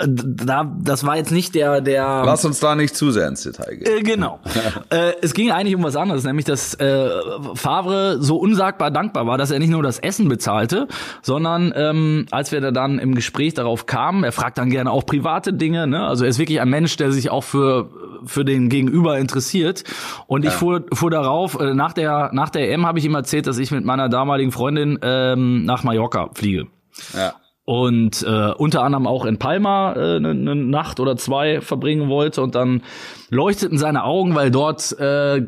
[0.06, 2.24] da, das war jetzt nicht der, der.
[2.26, 4.00] Lass uns da nicht zu sehr ins Detail gehen.
[4.00, 4.42] Äh, genau.
[4.90, 7.10] äh, es ging eigentlich um was anderes, nämlich dass äh,
[7.54, 10.90] Favre so unsagbar dankbar war, dass er nicht nur das Essen bezahlte,
[11.22, 15.06] sondern ähm, als wir da dann im Gespräch darauf kamen, er fragt dann gerne auch
[15.06, 15.88] private Dinge.
[15.88, 16.06] Ne?
[16.06, 17.90] Also er ist wirklich ein Mensch, der sich auch für
[18.26, 19.86] für den Gegenüber interessiert.
[20.28, 20.58] Und ich ja.
[20.58, 23.72] fuhr, fuhr darauf, äh, nach der nach der EM habe ich ihm erzählt, dass ich
[23.72, 26.68] mit meiner damaligen Freundin ähm, nach Mallorca fliege.
[27.14, 27.36] Ja
[27.70, 32.10] und äh, unter anderem auch in Palma eine äh, ne, ne Nacht oder zwei verbringen
[32.10, 32.82] wollte und dann
[33.30, 35.46] leuchteten seine Augen, weil dort äh,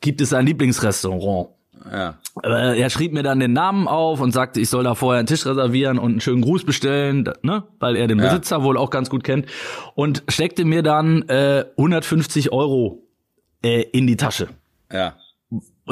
[0.00, 1.50] gibt es sein Lieblingsrestaurant.
[1.88, 2.18] Ja.
[2.42, 5.28] Äh, er schrieb mir dann den Namen auf und sagte, ich soll da vorher einen
[5.28, 8.24] Tisch reservieren und einen schönen Gruß bestellen, ne, weil er den ja.
[8.24, 9.46] Besitzer wohl auch ganz gut kennt
[9.94, 13.06] und steckte mir dann äh, 150 Euro
[13.62, 14.48] äh, in die Tasche.
[14.92, 15.14] Ja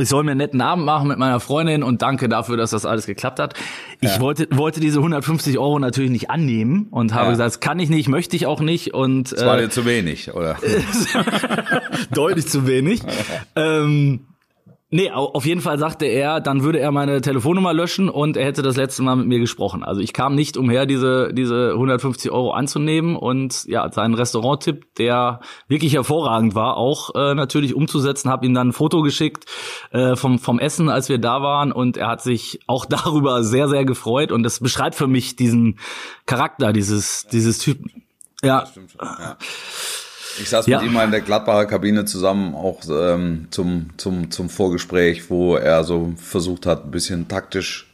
[0.01, 2.87] ich soll mir einen netten Abend machen mit meiner Freundin und danke dafür, dass das
[2.87, 3.55] alles geklappt hat.
[4.01, 4.21] Ich ja.
[4.21, 7.31] wollte, wollte diese 150 Euro natürlich nicht annehmen und habe ja.
[7.33, 9.33] gesagt, das kann ich nicht, möchte ich auch nicht und.
[9.33, 10.57] Das war äh, dir zu wenig, oder?
[12.13, 13.01] deutlich zu wenig.
[13.57, 14.28] ähm,
[14.91, 18.63] Nee, auf jeden Fall sagte er, dann würde er meine Telefonnummer löschen und er hätte
[18.63, 19.85] das letzte Mal mit mir gesprochen.
[19.85, 25.41] Also ich kam nicht umher, diese, diese 150 Euro anzunehmen und ja, seinen Restauranttipp, der
[25.69, 29.45] wirklich hervorragend war, auch äh, natürlich umzusetzen, habe ihm dann ein Foto geschickt
[29.91, 33.69] äh, vom, vom Essen, als wir da waren und er hat sich auch darüber sehr,
[33.69, 35.79] sehr gefreut und das beschreibt für mich diesen
[36.25, 38.05] Charakter dieses, dieses Typen.
[38.43, 38.65] Ja.
[38.65, 39.37] Stimmt ja.
[40.41, 40.79] Ich saß ja.
[40.79, 45.57] mit ihm mal in der Gladbacher Kabine zusammen, auch ähm, zum, zum, zum Vorgespräch, wo
[45.57, 47.93] er so versucht hat, ein bisschen taktisch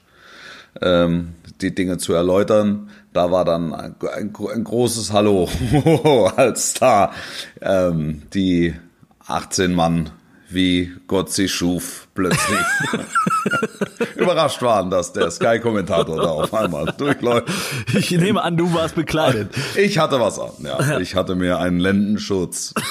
[0.80, 2.90] ähm, die Dinge zu erläutern.
[3.12, 5.48] Da war dann ein, ein, ein großes Hallo
[6.36, 7.12] als da
[7.60, 8.74] ähm, die
[9.26, 10.10] 18 Mann
[10.54, 12.58] wie Gott sie schuf, plötzlich
[14.16, 17.48] überrascht waren, dass der Sky-Kommentator da auf einmal durchläuft.
[17.94, 19.50] Ich nehme an, du warst bekleidet.
[19.76, 20.98] Ich hatte was an, ja.
[20.98, 22.74] Ich hatte mir einen Lendenschutz.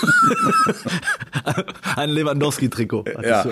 [1.95, 3.05] Ein Lewandowski-Trikot.
[3.23, 3.43] Ja,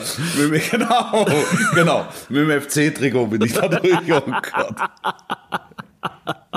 [0.72, 1.26] genau,
[1.74, 2.08] genau.
[2.30, 4.12] Mit dem FC-Trikot bin ich da durch.
[4.12, 4.76] Oh Gott.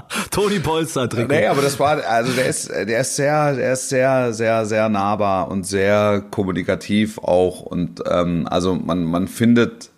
[0.30, 1.32] Toni Polster Trikot.
[1.32, 4.88] Nee, aber das war, also der ist, der ist sehr, der ist sehr, sehr, sehr
[4.88, 9.90] nahbar und sehr kommunikativ auch und ähm, also man, man findet,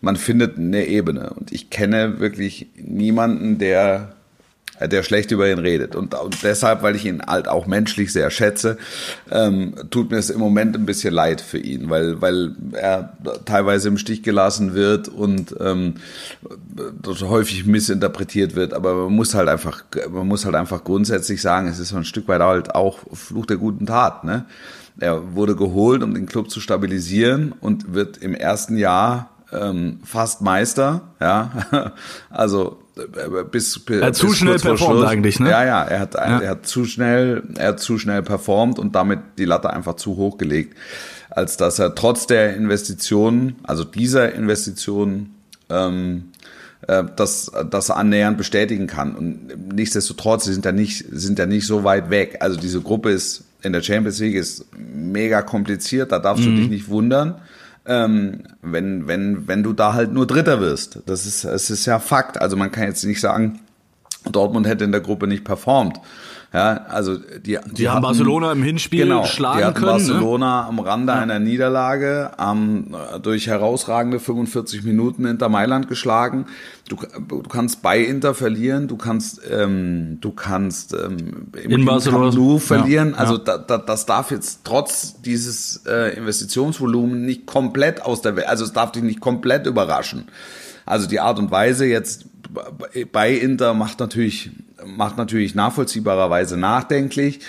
[0.00, 4.13] man findet eine Ebene und ich kenne wirklich niemanden, der
[4.80, 5.94] der schlecht über ihn redet.
[5.94, 8.76] Und, und deshalb, weil ich ihn halt auch menschlich sehr schätze,
[9.30, 13.88] ähm, tut mir es im Moment ein bisschen leid für ihn, weil, weil er teilweise
[13.88, 15.94] im Stich gelassen wird und ähm,
[17.22, 18.74] häufig missinterpretiert wird.
[18.74, 22.04] Aber man muss halt einfach, man muss halt einfach grundsätzlich sagen, es ist so ein
[22.04, 24.24] Stück weit halt auch Fluch der guten Tat.
[24.24, 24.44] Ne?
[24.98, 30.42] Er wurde geholt, um den Club zu stabilisieren und wird im ersten Jahr ähm, fast
[30.42, 31.92] Meister, ja,
[32.30, 35.50] also äh, bis, bis er hat zu schnell performt eigentlich, ne?
[35.50, 36.40] Ja, ja, er hat, ja.
[36.40, 40.16] er hat zu schnell, er hat zu schnell performt und damit die Latte einfach zu
[40.16, 40.76] hoch gelegt,
[41.30, 45.34] als dass er trotz der Investitionen, also dieser Investitionen,
[45.70, 46.30] ähm,
[46.86, 49.16] äh, das, das annähernd bestätigen kann.
[49.16, 52.36] Und nichtsdestotrotz, sie sind ja nicht, sind ja nicht so weit weg.
[52.40, 56.50] Also diese Gruppe ist in der Champions League ist mega kompliziert, da darfst mhm.
[56.50, 57.36] du dich nicht wundern
[57.86, 61.00] ähm, wenn, wenn, wenn du da halt nur Dritter wirst.
[61.06, 62.40] Das ist, es ist ja Fakt.
[62.40, 63.60] Also man kann jetzt nicht sagen,
[64.30, 66.00] Dortmund hätte in der Gruppe nicht performt.
[66.54, 70.06] Ja, also die, die, die haben hatten, Barcelona im Hinspiel genau, schlagen die hatten können.
[70.06, 70.12] Ne?
[70.12, 70.68] Barcelona ne?
[70.68, 71.18] am Rande ja.
[71.18, 76.46] einer Niederlage ähm, durch herausragende 45 Minuten Inter Mailand geschlagen.
[76.88, 76.94] Du,
[77.28, 83.14] du kannst bei Inter verlieren, du kannst ähm, du kannst ähm, im in Barcelona verlieren.
[83.14, 88.36] Ja, also Da, da, das darf jetzt trotz dieses äh, Investitionsvolumen nicht komplett aus der
[88.36, 90.28] Welt, also es darf dich nicht komplett überraschen.
[90.86, 92.26] Also die Art und Weise jetzt
[93.12, 94.50] bei Inter macht natürlich,
[94.84, 97.40] macht natürlich nachvollziehbarerweise nachdenklich.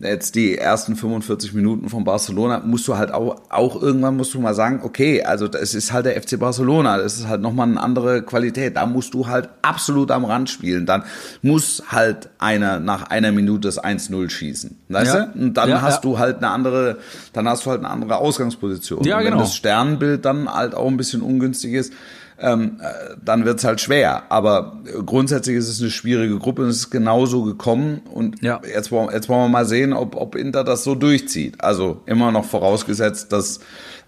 [0.00, 4.40] jetzt die ersten 45 Minuten von Barcelona, musst du halt auch, auch irgendwann musst du
[4.40, 7.80] mal sagen, okay, also das ist halt der FC Barcelona, das ist halt nochmal eine
[7.80, 8.76] andere Qualität.
[8.76, 10.84] Da musst du halt absolut am Rand spielen.
[10.84, 11.04] Dann
[11.42, 14.78] muss halt einer nach einer Minute das 1-0 schießen.
[14.88, 15.26] Weißt ja.
[15.26, 15.38] du?
[15.38, 16.10] Und dann ja, hast ja.
[16.10, 16.98] du halt eine andere,
[17.32, 19.04] dann hast du halt eine andere Ausgangsposition.
[19.04, 19.42] Ja, Und wenn genau.
[19.44, 21.92] das Sternbild dann halt auch ein bisschen ungünstig ist,
[22.40, 24.24] ähm, äh, dann wird's halt schwer.
[24.30, 28.02] Aber grundsätzlich ist es eine schwierige Gruppe und es ist genauso gekommen.
[28.12, 28.60] Und ja.
[28.72, 31.62] jetzt, wollen, jetzt wollen wir mal sehen, ob, ob Inter das so durchzieht.
[31.62, 33.60] Also immer noch vorausgesetzt, dass,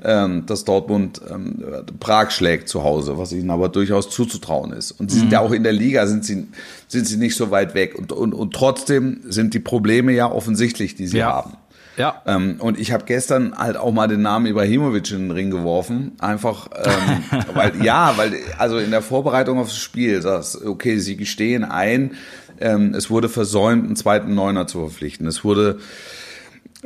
[0.03, 1.65] ähm, dass Dortmund ähm,
[2.01, 4.93] Prag schlägt zu Hause, was ihnen aber durchaus zuzutrauen ist.
[4.93, 5.21] Und sie mhm.
[5.21, 6.49] sind ja auch in der Liga, sind sie,
[6.89, 7.97] sind sie nicht so weit weg.
[7.97, 11.33] Und, und, und trotzdem sind die Probleme ja offensichtlich, die sie ja.
[11.33, 11.57] haben.
[11.97, 12.23] Ja.
[12.27, 16.13] Ähm, und ich habe gestern halt auch mal den Namen Ibrahimovic in den Ring geworfen.
[16.21, 21.65] Einfach, ähm, weil, ja, weil, also in der Vorbereitung aufs Spiel, das, okay, sie gestehen
[21.65, 22.13] ein,
[22.61, 25.27] ähm, es wurde versäumt, einen zweiten Neuner zu verpflichten.
[25.27, 25.79] Es wurde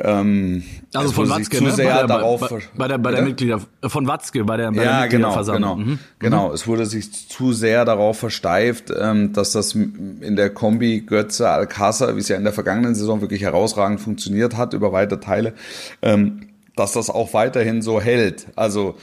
[0.03, 0.63] ähm,
[0.95, 1.71] also von Watzke, ne?
[1.71, 5.01] bei der, darauf bei, bei, der, bei der Mitglieder von Watzke, bei der, bei ja,
[5.01, 5.79] der genau, Mitgliederversammlung.
[5.79, 5.99] Genau, mhm.
[6.19, 6.53] genau.
[6.53, 12.17] Es wurde sich zu sehr darauf versteift, ähm, dass das in der Kombi Götze Alcázar,
[12.17, 15.55] wie es ja in der vergangenen Saison wirklich herausragend funktioniert hat über weite Teile,
[16.03, 18.47] ähm, dass das auch weiterhin so hält.
[18.57, 18.97] Also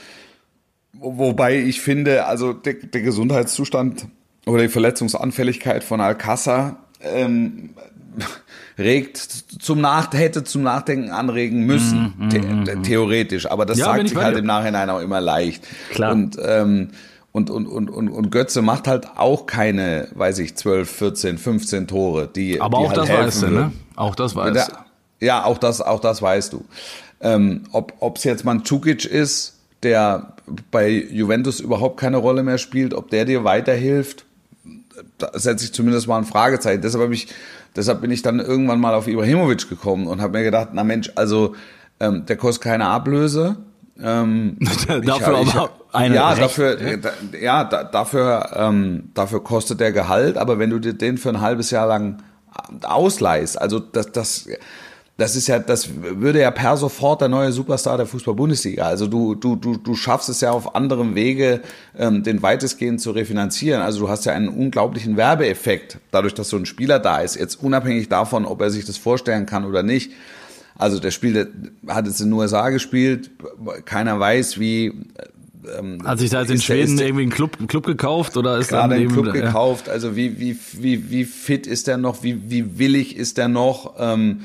[0.92, 4.08] wobei ich finde, also der, der Gesundheitszustand
[4.46, 7.70] oder die Verletzungsanfälligkeit von Alcázar ähm,
[8.78, 12.38] regt zum Nach hätte zum Nachdenken anregen müssen, mm, mm, the
[12.76, 13.50] mm, theoretisch.
[13.50, 15.66] Aber das ja, sagt sich halt im Nachhinein auch immer leicht.
[15.90, 16.12] Klar.
[16.12, 16.90] Und, ähm,
[17.32, 21.86] und, und, und, und, und Götze macht halt auch keine, weiß ich, 12, 14, 15
[21.86, 23.72] Tore, die Aber die auch halt das weißt du, ne?
[23.96, 25.24] Auch das weißt du.
[25.24, 26.64] Ja, auch das, auch das weißt du.
[27.20, 30.34] Ähm, ob es jetzt Mandzukic ist, der
[30.70, 34.24] bei Juventus überhaupt keine Rolle mehr spielt, ob der dir weiterhilft,
[35.18, 36.82] da setze ich zumindest mal ein Fragezeichen.
[36.82, 37.28] Deshalb habe ich
[37.78, 41.12] Deshalb bin ich dann irgendwann mal auf Ibrahimovic gekommen und habe mir gedacht, na Mensch,
[41.14, 41.54] also
[42.00, 43.56] ähm, der kostet keine Ablöse.
[44.02, 44.58] Ähm,
[45.04, 47.10] dafür ich, aber eine ja, Recht, dafür, ja, da,
[47.40, 51.40] ja da, dafür, ähm, dafür kostet der Gehalt, aber wenn du dir den für ein
[51.40, 52.18] halbes Jahr lang
[52.82, 54.48] ausleihst, also das, das,
[55.18, 58.84] das ist ja, das würde ja per sofort der neue Superstar der Fußball-Bundesliga.
[58.84, 61.60] Also du, du, du, du schaffst es ja auf anderem Wege,
[61.98, 63.82] ähm, den weitestgehend zu refinanzieren.
[63.82, 67.34] Also du hast ja einen unglaublichen Werbeeffekt, dadurch, dass so ein Spieler da ist.
[67.34, 70.12] Jetzt unabhängig davon, ob er sich das vorstellen kann oder nicht.
[70.76, 71.48] Also der Spieler
[71.88, 73.32] hat jetzt in den USA gespielt,
[73.86, 74.92] keiner weiß, wie
[75.76, 78.68] ähm, Hat sich da jetzt in Schweden irgendwie einen Club, einen Club gekauft oder ist
[78.68, 79.88] gerade einen Club gekauft?
[79.88, 82.22] Also wie, wie, wie, wie fit ist der noch?
[82.22, 83.94] Wie, wie willig ist der noch?
[83.98, 84.42] Ähm,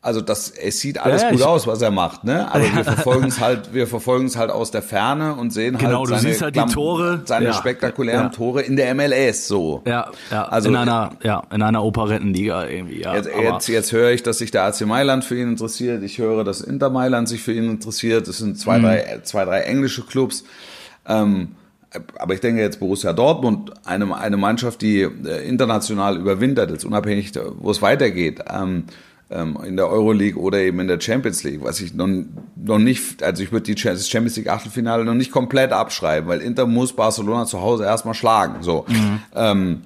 [0.00, 2.50] also das, es sieht alles ja, gut aus, was er macht, ne?
[2.52, 6.08] Aber wir verfolgen es halt, wir verfolgen es halt aus der Ferne und sehen genau,
[6.08, 8.28] halt seine, halt die Tore, seine ja, spektakulären ja.
[8.28, 9.82] Tore in der MLS so.
[9.86, 10.44] Ja, ja.
[10.44, 13.02] Also in einer, ja, in einer Operettenliga irgendwie.
[13.02, 13.16] Ja.
[13.16, 16.04] Jetzt, jetzt, jetzt höre ich, dass sich der AC Mailand für ihn interessiert.
[16.04, 18.28] Ich höre, dass Inter Mailand sich für ihn interessiert.
[18.28, 18.82] Es sind zwei, mhm.
[18.82, 20.44] drei, zwei, drei englische Clubs.
[21.08, 21.56] Ähm,
[22.18, 27.32] aber ich denke jetzt Borussia Dortmund, eine, eine Mannschaft, die äh, international überwintert, jetzt unabhängig,
[27.58, 28.44] wo es weitergeht.
[28.48, 28.84] Ähm,
[29.30, 32.08] in der Euroleague oder eben in der Champions League, was ich noch,
[32.56, 36.66] noch nicht, also ich würde die Champions League Achtelfinale noch nicht komplett abschreiben, weil Inter
[36.66, 38.62] muss Barcelona zu Hause erstmal schlagen.
[38.62, 38.86] So.
[38.88, 39.20] Mhm.
[39.34, 39.80] Ähm,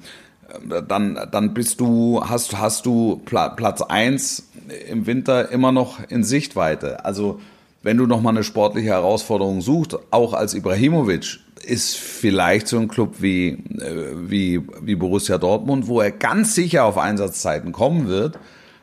[0.86, 4.48] dann, dann bist du, hast, hast du Platz eins
[4.88, 7.04] im Winter immer noch in Sichtweite.
[7.04, 7.40] Also
[7.82, 13.16] wenn du nochmal eine sportliche Herausforderung suchst, auch als Ibrahimovic, ist vielleicht so ein Club
[13.18, 18.38] wie, äh, wie, wie Borussia Dortmund, wo er ganz sicher auf Einsatzzeiten kommen wird,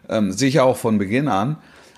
[0.10, 1.58] ähm, sicher auch von Beginn an.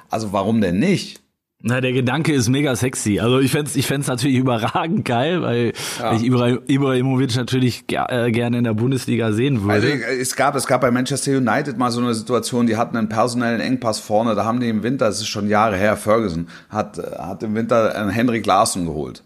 [0.10, 1.22] Also warum denn nicht?
[1.64, 3.20] Na, der Gedanke ist mega sexy.
[3.20, 6.14] Also ich fände ich fänd's natürlich überragend geil, weil ja.
[6.16, 9.74] ich Ibrahimovic natürlich äh, gerne in der Bundesliga sehen würde.
[9.74, 13.10] Also es gab, es gab bei Manchester United mal so eine Situation, die hatten einen
[13.10, 16.98] personellen Engpass vorne, da haben die im Winter, das ist schon Jahre her, Ferguson, hat,
[16.98, 19.24] hat im Winter einen Henrik Larsen geholt.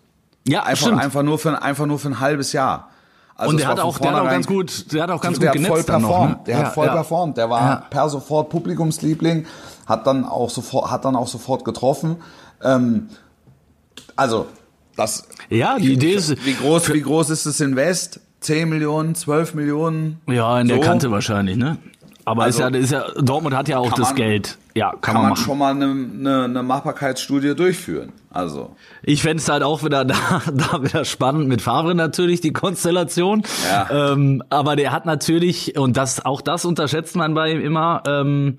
[0.48, 1.02] Ja, einfach, stimmt.
[1.02, 2.92] einfach nur für, einfach nur für ein halbes Jahr.
[3.38, 5.52] Also und der hat auch, der hat auch ganz gut, der hat auch ganz der
[5.52, 6.30] gut hat voll performt.
[6.32, 6.44] Noch, ne?
[6.48, 6.94] Der ja, hat voll ja.
[6.94, 7.38] performt.
[7.38, 7.76] Der war ja.
[7.90, 9.46] per sofort Publikumsliebling,
[9.86, 12.18] hat dann auch sofort, hat dann auch sofort getroffen.
[12.64, 13.10] Ähm,
[14.16, 14.48] also
[14.96, 15.28] das.
[15.50, 16.46] Ja, die Idee ist.
[16.46, 18.22] Wie groß, wie groß ist das Invest?
[18.40, 20.22] 10 Millionen, 12 Millionen?
[20.28, 20.76] Ja, in so.
[20.76, 21.78] der Kante wahrscheinlich, ne?
[22.26, 24.58] Aber also, ist ja, ist ja, Dortmund hat ja auch das man, Geld.
[24.74, 28.12] Ja, kann, kann man, man schon mal eine, eine, eine Machbarkeitsstudie durchführen.
[28.32, 28.76] Also.
[29.04, 30.16] Ich fände es halt auch wieder da,
[30.54, 33.44] da wieder spannend mit Favre natürlich, die Konstellation.
[33.70, 34.12] Ja.
[34.12, 38.58] Ähm, aber der hat natürlich, und das auch das unterschätzt man bei ihm immer, ähm,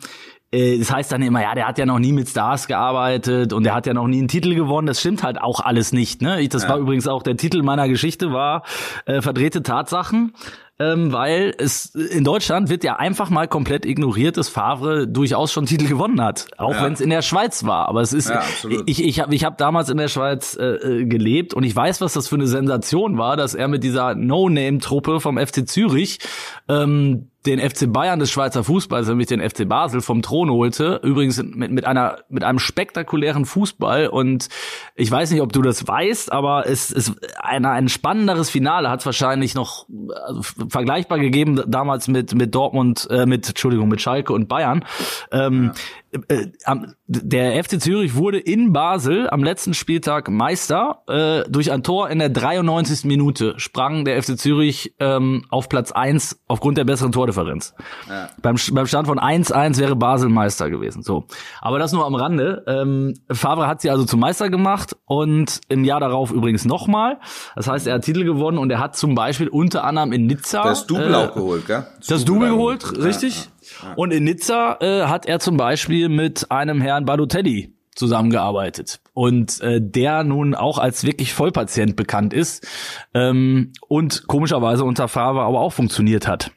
[0.53, 3.65] äh, das heißt dann immer, ja, der hat ja noch nie mit Stars gearbeitet und
[3.65, 4.87] der hat ja noch nie einen Titel gewonnen.
[4.87, 6.23] Das stimmt halt auch alles nicht.
[6.23, 6.41] Ne?
[6.41, 6.71] Ich, das ja.
[6.71, 8.63] war übrigens auch der Titel meiner Geschichte, war
[9.07, 10.33] äh, verdrehte Tatsachen.
[10.79, 15.67] Ähm, weil es in Deutschland wird ja einfach mal komplett ignoriert, dass Favre durchaus schon
[15.67, 16.85] Titel gewonnen hat, auch Ja.
[16.85, 17.89] wenn es in der Schweiz war.
[17.89, 18.43] Aber es ist, Ja,
[18.87, 22.01] ich ich habe ich hab damals in der Schweiz äh, äh, gelebt und ich weiß,
[22.01, 26.19] was das für eine Sensation war, dass er mit dieser No-Name-Truppe vom FC Zürich
[26.69, 31.01] ähm, den FC Bayern des Schweizer Fußballs, nämlich den FC Basel, vom Thron holte.
[31.05, 34.09] Übrigens mit, mit einer mit einem spektakulären Fußball.
[34.09, 34.49] Und
[34.97, 38.99] ich weiß nicht, ob du das weißt, aber es ist ein, ein spannenderes Finale hat
[39.01, 39.87] es wahrscheinlich noch
[40.27, 44.85] also, vergleichbar gegeben damals mit mit Dortmund, äh, mit Entschuldigung mit Schalke und Bayern.
[45.33, 45.73] Ähm,
[46.29, 46.47] äh,
[47.07, 51.03] der FC Zürich wurde in Basel am letzten Spieltag Meister.
[51.09, 53.05] Äh, durch ein Tor in der 93.
[53.05, 57.75] Minute sprang der FC Zürich ähm, auf Platz 1 aufgrund der besseren Tordifferenz.
[58.43, 61.03] Beim, beim Stand von 1-1 wäre Basel Meister gewesen.
[61.03, 61.25] So,
[61.61, 62.65] Aber das nur am Rande.
[62.67, 67.19] Ähm, Favre hat sie also zum Meister gemacht und im Jahr darauf übrigens nochmal.
[67.55, 70.65] Das heißt, er hat Titel gewonnen und er hat zum Beispiel unter anderem in Nizza
[70.65, 71.87] Das Double äh, auch geholt, gell?
[72.09, 72.83] das Double geholt,
[73.37, 73.53] Ja,
[73.97, 79.81] Und in Nizza äh, hat er zum Beispiel mit einem Herrn Balotelli zusammengearbeitet und äh,
[79.81, 82.67] der nun auch als wirklich Vollpatient bekannt ist
[83.15, 86.51] ähm, und komischerweise unter Favre aber auch funktioniert hat.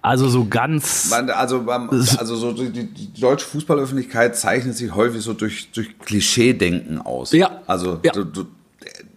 [0.00, 1.10] Also so ganz
[1.90, 7.00] Also, also so die, die, die deutsche Fußballöffentlichkeit zeichnet sich häufig so durch, durch Klischee-Denken
[7.00, 7.32] aus.
[7.32, 7.60] Ja.
[7.66, 8.12] Also Ja.
[8.12, 8.46] Du, du,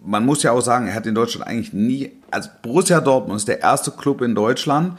[0.04, 3.48] man muss ja auch sagen, er hat in Deutschland eigentlich nie, also Borussia Dortmund ist
[3.48, 4.98] der erste Club in Deutschland,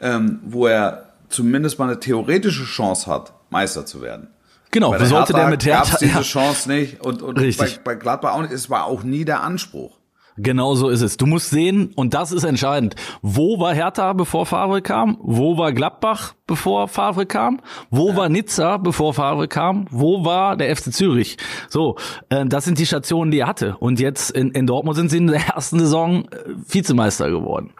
[0.00, 4.28] ähm, wo er zumindest mal eine theoretische Chance hat, Meister zu werden.
[4.70, 7.80] genau, Bei wie sollte der mit gab's Hertha diese ja, Chance nicht und, und Richtig.
[7.84, 8.52] Bei, bei Gladbach auch nicht.
[8.52, 9.98] Es war auch nie der Anspruch.
[10.36, 11.16] Genau so ist es.
[11.16, 12.96] Du musst sehen, und das ist entscheidend.
[13.22, 15.16] Wo war Hertha, bevor Favre kam?
[15.20, 17.60] Wo war Gladbach, bevor Favre kam?
[17.90, 19.86] Wo war Nizza, bevor Favre kam?
[19.90, 21.36] Wo war der FC Zürich?
[21.68, 21.96] So,
[22.30, 23.76] äh, das sind die Stationen, die er hatte.
[23.78, 26.28] Und jetzt in, in Dortmund sind sie in der ersten Saison äh,
[26.68, 27.72] Vizemeister geworden.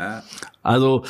[0.65, 1.05] Also,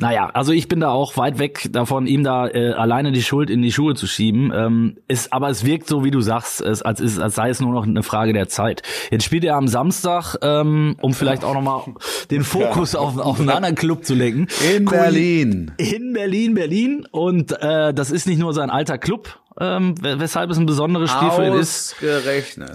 [0.00, 3.48] naja, also ich bin da auch weit weg davon, ihm da äh, alleine die Schuld
[3.48, 4.52] in die Schuhe zu schieben.
[4.54, 7.60] Ähm, ist, aber es wirkt so, wie du sagst, es, als, ist, als sei es
[7.60, 8.82] nur noch eine Frage der Zeit.
[9.10, 11.82] Jetzt spielt er am Samstag, ähm, um vielleicht auch nochmal
[12.30, 14.48] den Fokus auf, auf einen anderen Club zu lenken.
[14.74, 14.90] In Cool.
[14.90, 15.72] Berlin.
[15.78, 17.06] In Berlin, Berlin.
[17.10, 21.10] Und äh, das ist nicht nur sein alter Club, ähm, we- weshalb es ein besonderes
[21.12, 21.94] Spiel für ihn ist.
[21.94, 22.72] Ausgerechnet.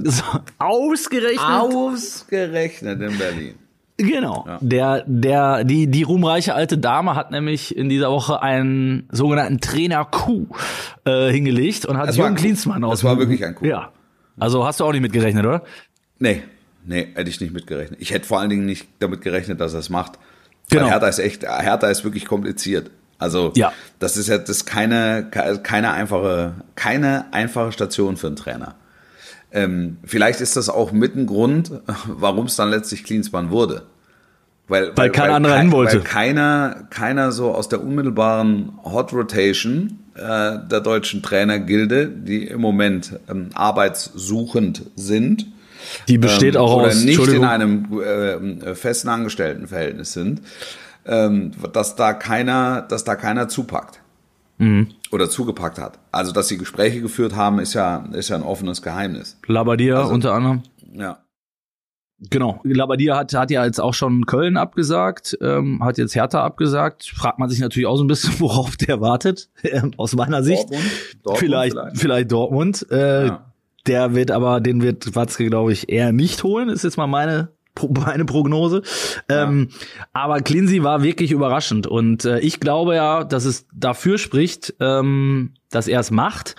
[0.60, 1.40] Ausgerechnet.
[1.42, 3.56] Ausgerechnet in Berlin.
[4.02, 4.46] Genau.
[4.62, 10.58] Der, der, die, die ruhmreiche alte Dame hat nämlich in dieser Woche einen sogenannten Trainer-Coup
[11.06, 12.42] äh, hingelegt und hat Das Jürgen Coup.
[12.44, 13.00] Klinsmann aus.
[13.00, 13.66] Das war wirklich ein Coup.
[13.68, 13.90] Ja.
[14.40, 15.64] Also hast du auch nicht mitgerechnet, oder?
[16.20, 16.44] Nee,
[16.86, 18.00] nee, hätte ich nicht mitgerechnet.
[18.02, 20.14] Ich hätte vor allen Dingen nicht damit gerechnet, dass er es macht.
[20.70, 20.84] Genau.
[20.84, 22.92] Weil Hertha ist echt, Hertha ist wirklich kompliziert.
[23.18, 23.72] Also, Ja.
[24.00, 28.76] das ist ja, das ist keine, keine einfache, keine einfache Station für einen Trainer.
[29.52, 31.72] Ähm, vielleicht ist das auch mit ein Grund,
[32.08, 33.84] warum es dann letztlich Klinsmann wurde.
[34.72, 35.98] Weil, Weil kein anderer kein- hin wollte.
[35.98, 40.20] Weil keiner, keiner so aus der unmittelbaren Hot Rotation äh,
[40.70, 45.46] der deutschen Trainergilde, die im Moment ähm, arbeitssuchend sind,
[46.08, 50.42] Die besteht ähm, auch oder aus, nicht in einem äh, festen Angestelltenverhältnis sind,
[51.06, 54.00] ähm, dass da keiner, dass da keiner zupackt
[54.58, 54.88] Mhm.
[55.12, 55.98] oder zugepackt hat.
[56.12, 59.38] Also dass sie Gespräche geführt haben, ist ja ist ja ein offenes Geheimnis.
[59.48, 60.62] Labadia Also- unter anderem.
[60.94, 61.18] Ja.
[62.30, 62.60] Genau.
[62.64, 67.12] Labadia hat, hat ja jetzt auch schon Köln abgesagt, ähm, hat jetzt Hertha abgesagt.
[67.16, 70.64] Fragt man sich natürlich auch so ein bisschen, worauf der wartet, ähm, aus meiner Sicht.
[70.70, 70.92] Dortmund?
[71.24, 72.86] Dortmund vielleicht, vielleicht, Dortmund.
[72.92, 73.46] Äh, Ja.
[73.88, 76.70] Der wird aber, den wird Watzke, glaube ich, eher nicht holen.
[76.70, 77.50] Ist jetzt mal meine
[77.90, 78.82] meine Prognose.
[79.30, 79.70] Ähm,
[80.14, 85.54] aber Clincy war wirklich überraschend und äh, ich glaube ja, dass es dafür spricht, ähm,
[85.70, 86.56] dass er es macht,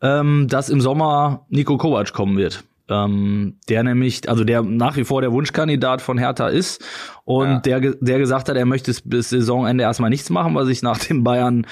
[0.00, 2.64] ähm, dass im Sommer Nico Kovac kommen wird.
[2.90, 6.84] Ähm, der nämlich, also der nach wie vor der Wunschkandidat von Hertha ist
[7.24, 7.58] und Ja.
[7.60, 10.98] der, der gesagt hat, er möchte bis- bis Saisonende erstmal nichts machen, was ich nach
[10.98, 11.66] dem Bayern,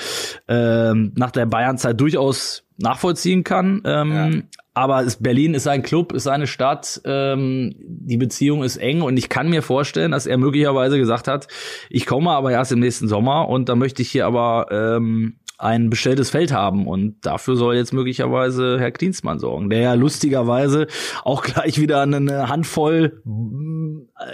[0.48, 3.82] ähm, nach der Bayernzeit durchaus nachvollziehen kann.
[3.84, 4.30] Ähm, Ja.
[4.74, 9.18] Aber es, Berlin ist ein Club, ist eine Stadt, ähm, die Beziehung ist eng und
[9.18, 11.46] ich kann mir vorstellen, dass er möglicherweise gesagt hat,
[11.90, 15.90] ich komme aber erst im nächsten Sommer und da möchte ich hier aber ähm, ein
[15.90, 20.88] bestelltes Feld haben und dafür soll jetzt möglicherweise Herr Klinsmann sorgen, der ja lustigerweise
[21.24, 23.22] auch gleich wieder eine Handvoll,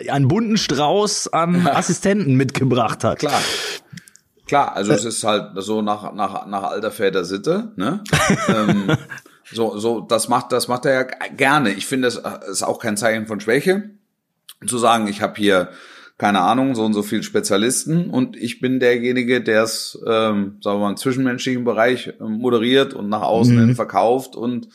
[0.02, 3.18] äh, einen bunten Strauß an Assistenten mitgebracht hat.
[3.18, 3.40] Klar.
[4.46, 8.02] Klar, also es ist halt so nach, nach, nach alter Väter Sitte, ne?
[8.48, 8.96] ähm,
[9.52, 11.02] so, so, das macht, das macht er ja
[11.36, 11.72] gerne.
[11.72, 12.16] Ich finde, es
[12.50, 13.90] ist auch kein Zeichen von Schwäche,
[14.66, 15.68] zu sagen, ich habe hier,
[16.18, 20.76] keine Ahnung, so und so viel Spezialisten und ich bin derjenige, der es, ähm, sagen
[20.76, 24.66] wir mal, im zwischenmenschlichen Bereich ähm, moderiert und nach außen hin verkauft und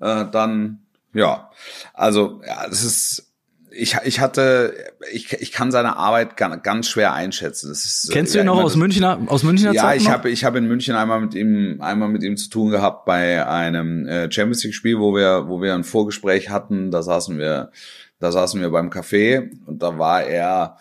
[0.00, 0.78] äh, dann,
[1.12, 1.50] ja,
[1.92, 3.32] also, ja, es ist,
[3.70, 4.74] ich, ich hatte,
[5.12, 7.68] ich, ich kann seine Arbeit ganz, schwer einschätzen.
[7.68, 10.00] Das ist, Kennst du ihn noch aus Münchner, aus Münchner ja, Zeit?
[10.00, 13.04] ich habe ich habe in München einmal mit ihm einmal mit ihm zu tun gehabt
[13.04, 16.90] bei einem äh, Champions League Spiel, wo wir wo wir ein Vorgespräch hatten.
[16.90, 17.70] Da saßen wir
[18.18, 20.76] da saßen wir beim Café und da war er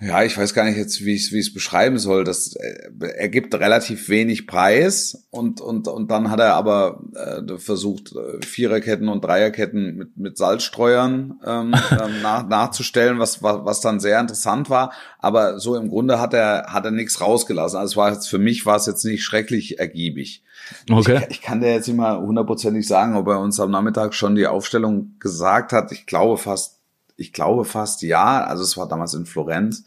[0.00, 2.24] ja, ich weiß gar nicht jetzt, wie ich wie ich es beschreiben soll.
[2.24, 7.58] Das äh, er gibt relativ wenig Preis und und und dann hat er aber äh,
[7.58, 13.80] versucht äh, Viererketten und Dreierketten mit mit Salzstreuern ähm, ähm, nach, nachzustellen, was, was was
[13.80, 14.92] dann sehr interessant war.
[15.20, 17.78] Aber so im Grunde hat er hat er nichts rausgelassen.
[17.78, 20.42] Also es war jetzt für mich war es jetzt nicht schrecklich ergiebig.
[20.90, 21.22] Okay.
[21.28, 24.34] Ich, ich kann dir jetzt nicht mal hundertprozentig sagen, ob er uns am Nachmittag schon
[24.34, 25.92] die Aufstellung gesagt hat.
[25.92, 26.73] Ich glaube fast,
[27.16, 28.44] ich glaube fast ja.
[28.44, 29.84] Also es war damals in Florenz.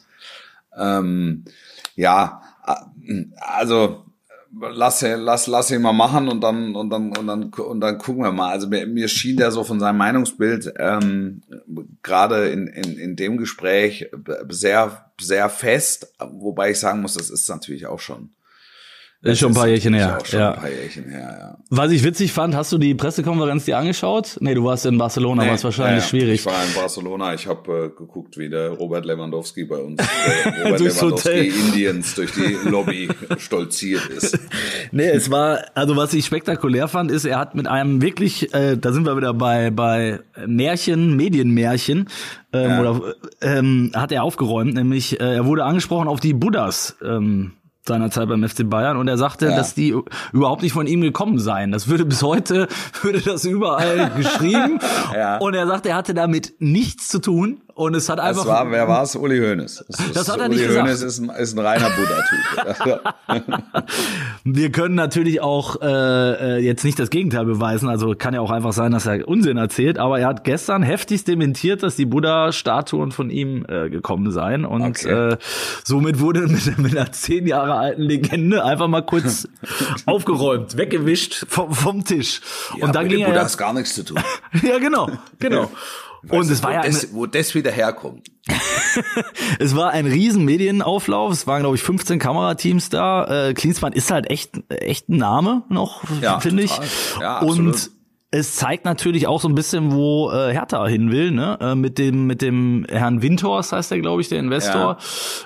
[0.77, 1.45] Ähm,
[1.95, 2.41] ja,
[3.39, 4.05] also
[4.59, 8.23] lass, lass, lass ihn mal machen und dann und dann und dann und dann gucken
[8.23, 8.51] wir mal.
[8.51, 11.41] Also mir, mir schien der so von seinem Meinungsbild ähm,
[12.03, 14.09] gerade in, in, in dem Gespräch
[14.49, 18.29] sehr sehr fest, wobei ich sagen muss, das ist natürlich auch schon
[19.21, 20.19] ist schon ein paar Jährchen her.
[20.31, 20.51] Ja.
[20.51, 21.57] paar Jährchen her, ja.
[21.69, 24.37] Was ich witzig fand, hast du die Pressekonferenz dir angeschaut?
[24.39, 26.39] Nee, du warst in Barcelona, war es wahrscheinlich ja, schwierig.
[26.41, 30.53] Ich war in Barcelona, ich habe äh, geguckt, wie der Robert Lewandowski bei uns, der
[30.63, 31.45] Robert Durchs Lewandowski Hotel.
[31.45, 34.37] Indiens durch die Lobby stolziert ist.
[34.91, 38.77] Nee, es war, also was ich spektakulär fand, ist, er hat mit einem wirklich, äh,
[38.77, 42.07] da sind wir wieder bei, bei Märchen, Medienmärchen,
[42.53, 42.79] ähm, Ja.
[42.79, 46.95] oder ähm, hat er aufgeräumt, nämlich äh, er wurde angesprochen auf die Buddhas.
[47.03, 47.53] Ähm,
[47.87, 49.55] seiner Zeit beim FC Bayern und er sagte, Ja.
[49.55, 49.95] dass die
[50.33, 51.71] überhaupt nicht von ihm gekommen seien.
[51.71, 52.67] Das würde bis heute,
[53.01, 54.79] würde das überall geschrieben.
[55.15, 55.37] Ja.
[55.37, 58.71] Und er sagte, er hatte damit nichts zu tun und es hat einfach Das war,
[58.71, 59.15] wer war es?
[59.15, 59.85] Uli Hoeneß.
[59.87, 60.85] Das, Das hat er Uli nicht gesagt.
[60.87, 63.47] Hoeneß ist ein, ist ein reiner Buddha-Typ.
[64.43, 68.51] Wir können natürlich auch äh, äh, jetzt nicht das Gegenteil beweisen, also kann ja auch
[68.51, 73.11] einfach sein, dass er Unsinn erzählt, aber er hat gestern heftigst dementiert, dass die Buddha-Statuen
[73.11, 75.31] von ihm äh, gekommen seien und Okay.
[75.33, 75.37] äh,
[75.83, 79.47] somit wurde mit, mit einer zehn Jahre alten Legende einfach mal kurz
[80.05, 82.41] aufgeräumt, weggewischt vom, vom Tisch.
[82.79, 84.19] und dann mit ging dem er Buddha ja, hat gar nichts zu tun.
[84.63, 85.09] ja genau,
[85.39, 85.69] genau.
[86.29, 88.27] Und es war wo, ja das, wo das wieder herkommt.
[89.59, 91.31] es war ein riesen Medienauflauf.
[91.31, 93.49] Es waren, glaube ich, 15 Kamerateams da.
[93.49, 96.71] Äh, Klinsmann ist halt echt, echt ein Name noch, Ja, finde ich.
[97.19, 97.75] Ja, absolut.
[97.75, 97.91] Und
[98.31, 101.57] es zeigt natürlich auch so ein bisschen, wo äh, Hertha hin will, ne?
[101.61, 104.97] Äh, mit dem, mit dem Herrn Windhorst heißt der, glaube ich, der Investor.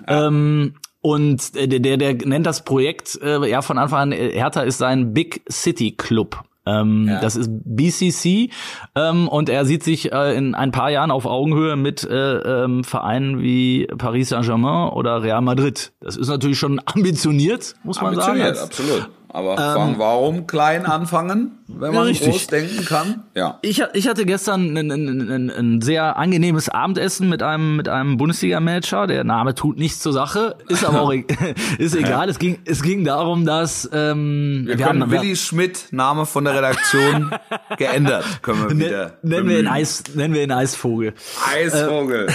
[0.07, 4.31] Ähm, und äh, der, der, der nennt das Projekt äh, ja von Anfang an, äh,
[4.31, 6.43] Hertha ist sein Big City Club.
[6.65, 7.19] Ähm, Ja.
[7.21, 8.49] Das ist BCC
[8.95, 12.83] ähm, und er sieht sich äh, in ein paar Jahren auf Augenhöhe mit äh, ähm,
[12.83, 15.91] Vereinen wie Paris Saint-Germain oder Real Madrid.
[16.01, 18.41] Das ist natürlich schon ambitioniert, muss man sagen.
[18.41, 19.09] Ambitioniert, Als- absolut.
[19.33, 22.29] Aber fragen, warum klein anfangen, wenn man richtig.
[22.29, 23.23] groß denken kann?
[23.33, 23.59] Ja.
[23.61, 28.17] Ich, ich hatte gestern ein, ein, ein, ein sehr angenehmes Abendessen mit einem mit einem
[28.17, 29.07] Bundesliga-Manager.
[29.07, 31.23] Der Name tut nichts zur Sache, ist aber auch e-
[31.77, 32.27] ist egal.
[32.27, 37.31] Es ging es ging darum, dass ähm, Wir, können Willi Schmidt, Name von der Redaktion,
[37.77, 38.25] geändert.
[38.41, 39.05] Können wir wieder.
[39.21, 39.67] Ne- nennen wir ihn.
[39.67, 41.13] Eis nennen wir ihn Eisvogel.
[41.49, 42.27] Eisvogel.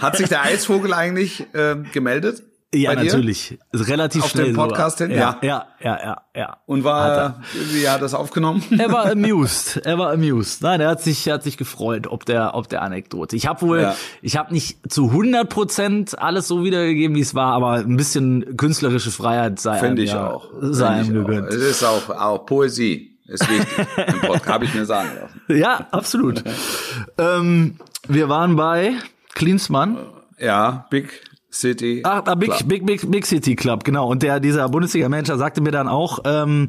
[0.00, 2.42] Hat sich der Eisvogel eigentlich ähm, gemeldet?
[2.74, 3.58] Ja, natürlich.
[3.72, 4.46] Ist relativ Auf schnell.
[4.46, 5.10] den Podcast sogar.
[5.10, 5.18] hin?
[5.18, 5.66] Ja, Ja.
[5.80, 6.22] ja, ja, ja.
[6.34, 6.56] ja.
[6.66, 7.40] Und war,
[7.72, 8.62] wie hat er das aufgenommen?
[8.78, 9.78] Er war amused.
[9.84, 10.62] Er war amused.
[10.62, 13.36] Nein, er hat sich, er hat sich gefreut, ob der, ob der Anekdote.
[13.36, 13.96] Ich habe wohl, Ja.
[14.22, 18.56] ich habe nicht zu 100 Prozent alles so wiedergegeben, wie es war, aber ein bisschen
[18.56, 20.48] künstlerische Freiheit sei Finde einem ich ja, auch.
[20.60, 21.48] sei Finde einem gegönnt.
[21.52, 23.12] Es ist auch, auch Poesie.
[23.26, 23.86] Ist wichtig.
[24.06, 25.40] Im Podcast habe ich mir sagen lassen.
[25.58, 26.42] Ja, absolut.
[27.18, 27.76] ähm,
[28.08, 28.94] wir waren bei
[29.34, 29.96] Klinsmann.
[30.38, 31.22] Ja, Big
[31.54, 32.02] City.
[32.04, 32.68] Ach, ah, Big, Club.
[32.68, 34.08] Big, Big, Big City Club, genau.
[34.08, 36.68] Und der, dieser Bundesliga-Manager sagte mir dann auch, ähm,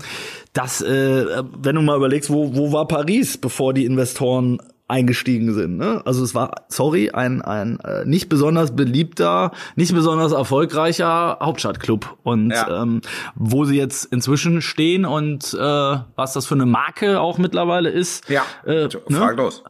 [0.54, 5.78] dass, äh, wenn du mal überlegst, wo, wo war Paris, bevor die Investoren eingestiegen sind.
[5.78, 6.02] Ne?
[6.06, 12.18] Also es war, sorry, ein, ein äh, nicht besonders beliebter, nicht besonders erfolgreicher Hauptstadtclub.
[12.24, 12.84] Und Ja.
[12.84, 13.02] ähm,
[13.34, 15.58] wo sie jetzt inzwischen stehen und äh,
[16.16, 18.30] was das für eine Marke auch mittlerweile ist.
[18.30, 18.90] Ja, äh, ne?
[19.10, 19.64] fraglos.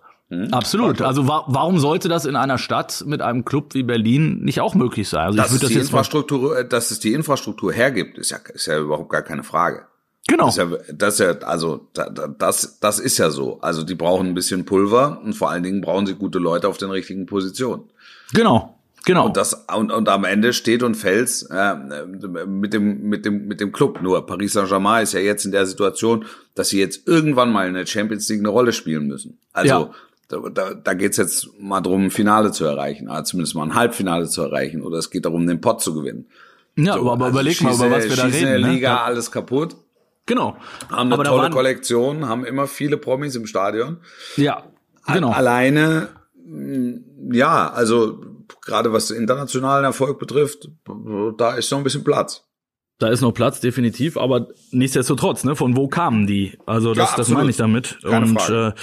[0.51, 1.01] Absolut.
[1.01, 4.73] Also wa warum sollte das in einer Stadt mit einem Club wie Berlin nicht auch
[4.73, 5.27] möglich sein?
[5.27, 8.17] Also Dass ich es würde die das jetzt Infrastruktur, äh, dass es die Infrastruktur hergibt,
[8.17, 9.85] ist ja, ist ja überhaupt gar keine Frage.
[10.27, 10.45] genau.
[10.47, 13.59] Das ist ja, das ist ja also da- da- das, das ist ja so.
[13.61, 16.77] Also die brauchen ein bisschen Pulver und vor allen Dingen brauchen sie gute Leute auf
[16.79, 17.83] den richtigen Positionen.
[18.33, 19.27] Genau, genau.
[19.27, 21.75] Und das und, und am Ende steht und fällt äh,
[22.47, 24.01] mit dem mit dem mit dem Club.
[24.01, 27.75] Nur Paris Saint-Germain ist ja jetzt in der Situation, dass sie jetzt irgendwann mal in
[27.75, 29.37] der Champions League eine Rolle spielen müssen.
[29.53, 29.89] Also Ja.
[30.27, 33.75] Da, da, da geht's jetzt mal drum, ein Finale zu erreichen, oder zumindest mal ein
[33.75, 36.27] Halbfinale zu erreichen, oder es geht darum, den Pot zu gewinnen.
[36.75, 38.45] ja, So, aber also überleg mal, über was wir da reden.
[38.45, 38.71] der Ne?
[38.73, 39.75] Liga alles kaputt.
[40.25, 40.57] genau.
[40.89, 43.97] Haben eine aber tolle Kollektion, haben immer viele Promis im Stadion.
[44.37, 44.63] Ja,
[45.07, 45.31] genau.
[45.31, 46.09] Alleine
[47.31, 48.21] Ja, also
[48.61, 50.69] gerade was internationalen Erfolg betrifft,
[51.37, 52.43] da ist noch ein bisschen Platz.
[52.97, 56.57] Da ist noch Platz, definitiv, aber nichtsdestotrotz, ne, von wo kamen die?
[56.65, 57.97] Also das, ja, das meine ich damit.
[58.01, 58.73] Keine und Frage.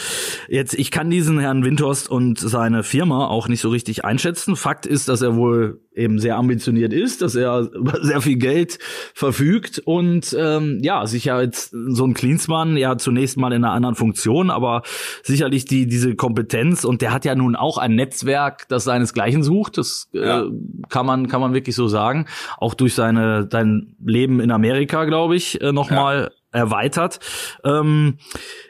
[0.49, 4.55] äh, jetzt, ich kann diesen Herrn Windhorst und seine Firma auch nicht so richtig einschätzen.
[4.55, 8.79] Fakt ist, dass er wohl eben sehr ambitioniert ist, dass er über sehr viel Geld
[9.15, 13.95] verfügt und ähm, ja, sicher jetzt so ein Klinsmann ja zunächst mal in einer anderen
[13.95, 14.83] Funktion, aber
[15.23, 19.77] sicherlich die diese Kompetenz und der hat ja nun auch ein Netzwerk, das seinesgleichen sucht.
[19.79, 20.43] Das äh, ja.
[20.43, 20.51] äh,
[20.89, 22.27] kann man kann man wirklich so sagen,
[22.59, 26.29] auch durch seine sein Leben in Amerika, glaube ich, äh, noch ja.
[26.51, 27.21] erweitert.
[27.65, 28.19] Ähm,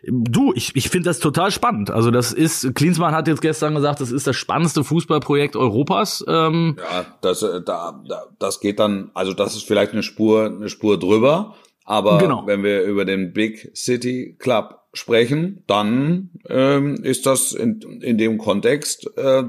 [0.04, 1.90] du, ich, ich finde das total spannend.
[1.90, 6.24] Also das ist, Klinsmann hat jetzt gestern gesagt, das ist das spannendste Fußballprojekt Europas.
[6.28, 10.46] Ähm, ja, das, äh, da, da, das geht dann, also das ist vielleicht eine Spur,
[10.46, 11.54] eine Spur drüber.
[11.84, 12.46] Aber genau.
[12.46, 18.38] wenn wir über den Big City Club sprechen, dann ähm, ist das in, in dem
[18.38, 19.44] Kontext äh,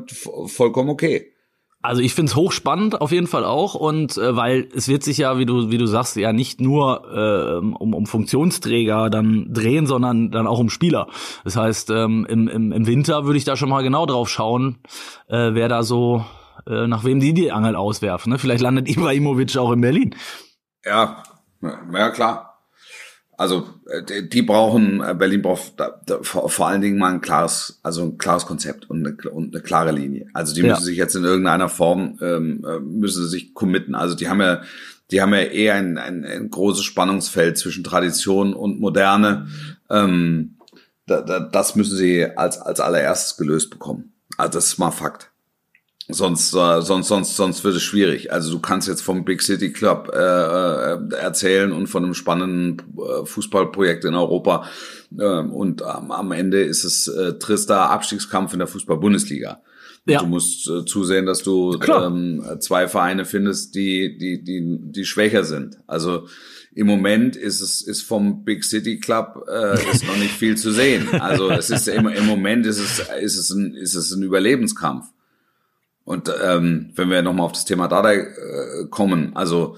[0.48, 1.33] vollkommen okay.
[1.84, 5.38] Also ich find's hochspannend auf jeden Fall auch und äh, weil es wird sich ja,
[5.38, 10.32] wie du wie du sagst, ja nicht nur äh, um, um Funktionsträger dann drehen, sondern
[10.32, 11.08] dann auch um Spieler.
[11.44, 14.78] Das heißt, ähm, im, im, im Winter würde ich da schon mal genau drauf schauen,
[15.28, 16.24] äh, wer da so
[16.68, 18.32] äh, nach wem die die Angel auswerfen.
[18.32, 18.40] Ne?
[18.40, 20.16] Vielleicht landet Ibrahimovic auch in Berlin.
[20.86, 21.22] Ja,
[21.62, 22.53] ja klar.
[23.38, 27.80] Also äh, die brauchen, äh, Berlin braucht da, da, vor, allen Dingen mal ein klares,
[27.84, 30.28] also ein klares Konzept und eine, und eine klare Linie.
[30.34, 30.74] Also die ja.
[30.74, 33.96] müssen sich jetzt in irgendeiner Form, ähm, äh, müssen sie sich committen.
[33.96, 34.62] Also die haben ja,
[35.12, 39.48] die haben ja eher ein, ein, ein großes Spannungsfeld zwischen Tradition und Moderne.
[39.90, 40.58] Ähm,
[41.06, 44.14] da, da, das müssen sie als, als allererstes gelöst bekommen.
[44.38, 45.33] Also das ist mal Fakt.
[46.10, 48.32] Sonst, äh, sonst, sonst, sonst wird es schwierig.
[48.32, 52.82] Also du kannst jetzt vom Big City Club äh, äh, erzählen und von einem spannenden
[52.98, 54.68] äh, Fußballprojekt in Europa.
[55.18, 59.62] Äh, und ähm, am Ende ist es äh, trister Abstiegskampf in der Fußball-Bundesliga.
[60.06, 60.20] Ja.
[60.20, 65.46] Du musst äh, zusehen, dass du ähm, zwei Vereine findest, die, die, die, die schwächer
[65.46, 65.78] sind.
[65.88, 66.28] Also
[66.76, 70.72] im Moment ist es ist vom Big City Club äh, ist noch nicht viel zu
[70.72, 71.08] sehen.
[71.22, 75.06] Also es ist im, im Moment ist es ist es ein ist es ein Überlebenskampf.
[76.06, 79.78] Und ähm, wenn wir nochmal auf das Thema Dardai äh, kommen, also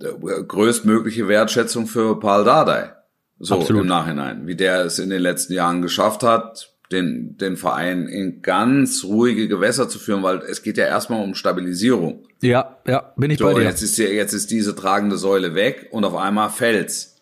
[0.00, 2.92] äh, größtmögliche Wertschätzung für Paul Dardai.
[3.38, 3.82] So Absolut.
[3.82, 8.42] im Nachhinein, wie der es in den letzten Jahren geschafft hat, den, den Verein in
[8.42, 12.26] ganz ruhige Gewässer zu führen, weil es geht ja erstmal um Stabilisierung.
[12.42, 13.62] Ja, ja, bin ich so, bei dir.
[13.62, 17.19] Jetzt ist, jetzt ist diese tragende Säule weg und auf einmal fällt's.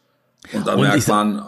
[0.52, 1.42] Und dann und merkt man,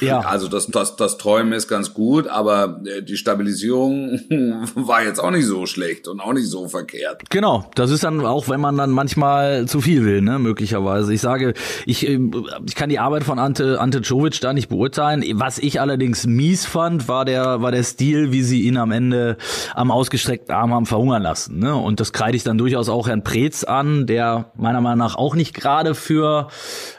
[0.00, 0.20] ja.
[0.20, 4.20] also das, das, das Träumen ist ganz gut, aber äh, die Stabilisierung
[4.74, 7.22] war jetzt auch nicht so schlecht und auch nicht so verkehrt.
[7.30, 11.12] Genau, das ist dann auch, wenn man dann manchmal zu viel will, ne, möglicherweise.
[11.12, 12.20] Ich sage, ich, äh,
[12.66, 15.24] ich kann die Arbeit von Ante, Ante Czovic da nicht beurteilen.
[15.34, 19.36] Was ich allerdings mies fand, war der, war der Stil, wie sie ihn am Ende
[19.74, 21.58] am ausgestreckten Arm haben verhungern lassen.
[21.58, 21.74] Ne?
[21.74, 25.34] Und das kreide ich dann durchaus auch Herrn Preetz an, der meiner Meinung nach auch
[25.34, 26.48] nicht gerade für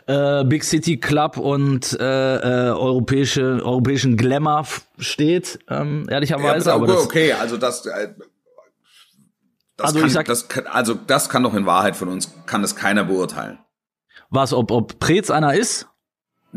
[0.07, 4.65] äh, Big City Club und äh, äh, europäische, europäischen Glamour
[4.97, 6.69] steht, ähm, ehrlicherweise.
[6.69, 8.09] Ja, aber das, okay, also das, äh,
[9.77, 12.61] das, also kann, sag, das kann, also das kann doch in Wahrheit von uns, kann
[12.61, 13.59] das keiner beurteilen.
[14.29, 15.87] Was, ob, ob Preetz einer ist?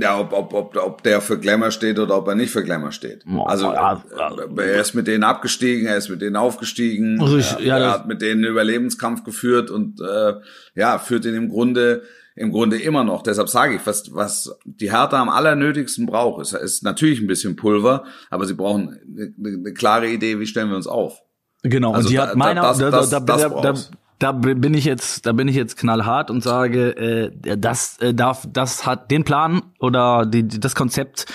[0.01, 2.93] Ja, ob, ob, ob, ob der für Glamour steht oder ob er nicht für Glamour
[2.93, 3.25] steht.
[3.47, 4.05] Also ja,
[4.57, 7.91] äh, er ist mit denen abgestiegen, er ist mit denen aufgestiegen, ich, er, ja, er
[7.91, 10.35] hat mit denen einen Überlebenskampf geführt und äh,
[10.77, 12.03] ja, führt ihn im Grunde
[12.39, 13.23] im Grunde immer noch.
[13.23, 17.57] Deshalb sage ich, was, was die Hertha am allernötigsten braucht, ist, ist natürlich ein bisschen
[17.57, 21.23] Pulver, aber sie brauchen eine, eine klare Idee, wie stellen wir uns auf.
[21.63, 23.75] Genau, also und die hat meiner, das, das, da, da, da,
[24.19, 28.47] da bin ich jetzt, da bin ich jetzt knallhart und sage, äh, das äh, darf,
[28.53, 31.27] das hat den Plan oder die, das Konzept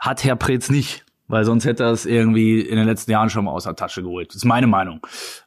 [0.00, 3.44] hat Herr Preetz nicht weil sonst hätte er es irgendwie in den letzten Jahren schon
[3.44, 4.28] mal aus der Tasche geholt.
[4.28, 5.00] Das ist meine Meinung.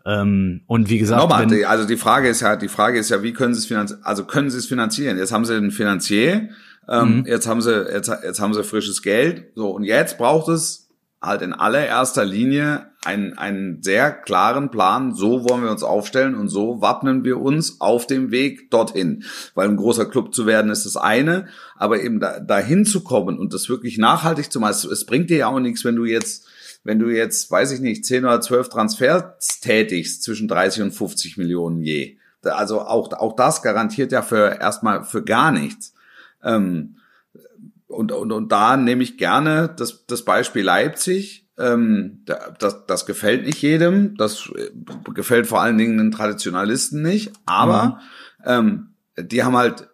[0.05, 3.23] Ähm, und wie gesagt, Nochmal, wenn, also die Frage ist ja, die Frage ist ja,
[3.23, 4.01] wie können sie es finanzieren?
[4.03, 5.17] Also können sie es finanzieren?
[5.17, 6.49] Jetzt haben sie einen Finanzier,
[6.87, 7.25] ähm, mhm.
[7.25, 10.88] jetzt haben sie jetzt, jetzt haben sie frisches Geld, so und jetzt braucht es
[11.21, 16.47] halt in allererster Linie einen, einen sehr klaren Plan, so wollen wir uns aufstellen und
[16.47, 19.23] so wappnen wir uns auf dem Weg dorthin.
[19.53, 23.37] Weil ein großer Club zu werden ist das eine, aber eben da, dahin zu kommen
[23.37, 26.45] und das wirklich nachhaltig zu machen, es bringt dir ja auch nichts, wenn du jetzt
[26.83, 31.37] wenn du jetzt, weiß ich nicht, 10 oder 12 Transfers tätigst zwischen 30 und 50
[31.37, 32.17] Millionen je.
[32.41, 35.93] Also auch, auch das garantiert ja für erstmal für gar nichts.
[36.41, 36.98] Ähm,
[37.89, 41.49] und, und, und da nehme ich gerne das, das Beispiel Leipzig.
[41.57, 42.23] Ähm,
[42.59, 44.15] das, das gefällt nicht jedem.
[44.15, 44.69] Das äh,
[45.13, 47.33] gefällt vor allen Dingen den Traditionalisten nicht.
[47.47, 47.99] Aber
[48.45, 48.45] mhm.
[48.45, 49.89] ähm, die haben halt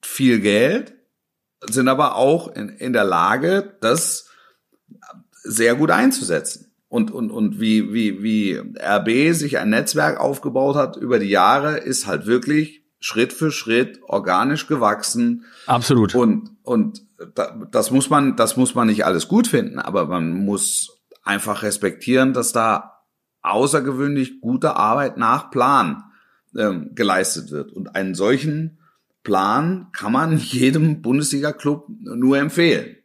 [0.00, 0.94] viel Geld,
[1.68, 4.30] sind aber auch in, in der Lage, das
[5.42, 6.72] sehr gut einzusetzen.
[6.88, 11.78] und, und, und wie, wie, wie RB sich ein Netzwerk aufgebaut hat über die Jahre,
[11.78, 15.44] ist halt wirklich Schritt für Schritt organisch gewachsen.
[15.66, 16.12] Absolut.
[16.16, 17.02] Und, und
[17.70, 22.32] das muss man, das muss man nicht alles gut finden, aber man muss einfach respektieren,
[22.32, 23.04] dass da
[23.42, 26.02] außergewöhnlich gute Arbeit nach Plan
[26.58, 27.72] ähm, geleistet wird.
[27.72, 28.78] Und einen solchen
[29.22, 32.96] Plan kann man jedem Bundesliga-Club nur empfehlen.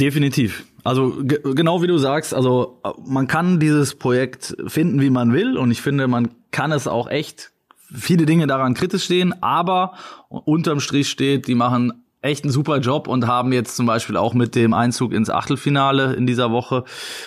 [0.00, 0.64] Definitiv.
[0.82, 5.70] Also genau wie du sagst, also man kann dieses Projekt finden, wie man will, und
[5.70, 7.52] ich finde, man kann es auch echt
[7.94, 9.94] viele Dinge daran kritisch stehen, aber
[10.28, 14.32] unterm Strich steht, die machen echt einen super Job und haben jetzt zum Beispiel auch
[14.32, 16.84] mit dem Einzug ins Achtelfinale in dieser Woche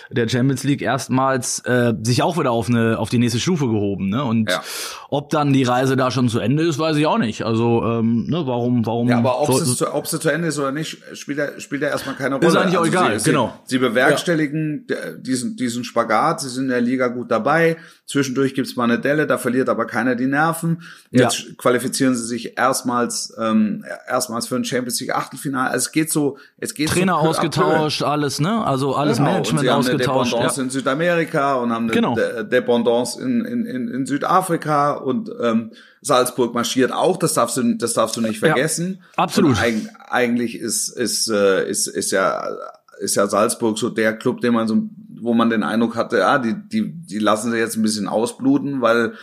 [0.10, 4.10] der Champions League erstmals äh, sich auch wieder auf eine auf die nächste Stufe gehoben.
[4.10, 4.24] Ne?
[4.24, 4.64] Und ja.
[5.10, 7.44] ob dann die Reise da schon zu Ende ist, weiß ich auch nicht.
[7.44, 9.10] Also ähm, ne, warum warum?
[9.10, 11.60] Ja, aber ob so, es zu, ob sie zu Ende ist oder nicht, spielt ja
[11.60, 12.48] spielt ja erstmal keine Rolle.
[12.48, 13.20] Ist eigentlich auch also egal.
[13.20, 13.54] Sie, genau.
[13.66, 15.12] Sie, sie bewerkstelligen ja.
[15.18, 16.40] diesen diesen Spagat.
[16.40, 17.76] Sie sind in der Liga gut dabei.
[18.08, 20.84] Zwischendurch gibt's mal eine Delle, da verliert aber keiner die Nerven.
[21.10, 21.54] Jetzt ja.
[21.58, 25.72] qualifizieren sie sich erstmals ähm, erstmals für ein Champions League Achtelfinale.
[25.72, 28.64] Also es geht so, es geht Trainer so ausgetauscht, alles, ne?
[28.64, 29.32] Also alles genau.
[29.32, 30.08] Management und sie ausgetauscht.
[30.08, 30.64] Haben eine Dependance ja.
[30.64, 32.16] in Südamerika und haben eine genau.
[32.16, 37.18] Dependance in, in, in, in Südafrika und ähm, Salzburg marschiert auch.
[37.18, 39.00] Das darfst du, das darfst du nicht vergessen.
[39.18, 39.58] Ja, absolut.
[39.60, 39.76] Eig
[40.08, 42.56] eigentlich ist ist äh, ist ist ja
[43.00, 44.90] ist ja Salzburg so der Club, den man so,
[45.22, 48.82] wo man den Eindruck hatte, ja, die die die lassen sie jetzt ein bisschen ausbluten,
[48.82, 49.14] weil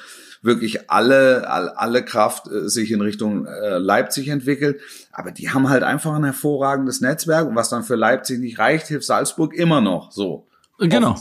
[0.42, 4.80] wirklich alle, alle, Kraft äh, sich in Richtung äh, Leipzig entwickelt.
[5.12, 8.88] Aber die haben halt einfach ein hervorragendes Netzwerk und was dann für Leipzig nicht reicht,
[8.88, 10.46] hilft Salzburg immer noch so.
[10.78, 11.16] Genau.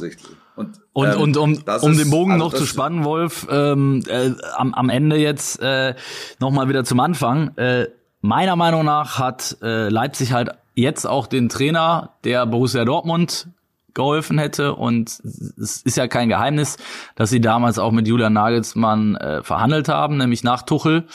[0.56, 4.32] Und, und, ähm, und um, um den Bogen also noch zu spannen, Wolf, ähm, äh,
[4.56, 5.96] am, am Ende jetzt äh,
[6.40, 7.56] nochmal wieder zum Anfang.
[7.58, 7.88] Äh,
[8.22, 10.50] meiner Meinung nach hat äh, Leipzig halt
[10.82, 13.48] jetzt auch den Trainer, der Borussia Dortmund
[13.94, 14.76] geholfen hätte.
[14.76, 16.78] Und es ist ja kein Geheimnis,
[17.16, 21.06] dass sie damals auch mit Julian Nagelsmann äh, verhandelt haben, nämlich nach Tuchel.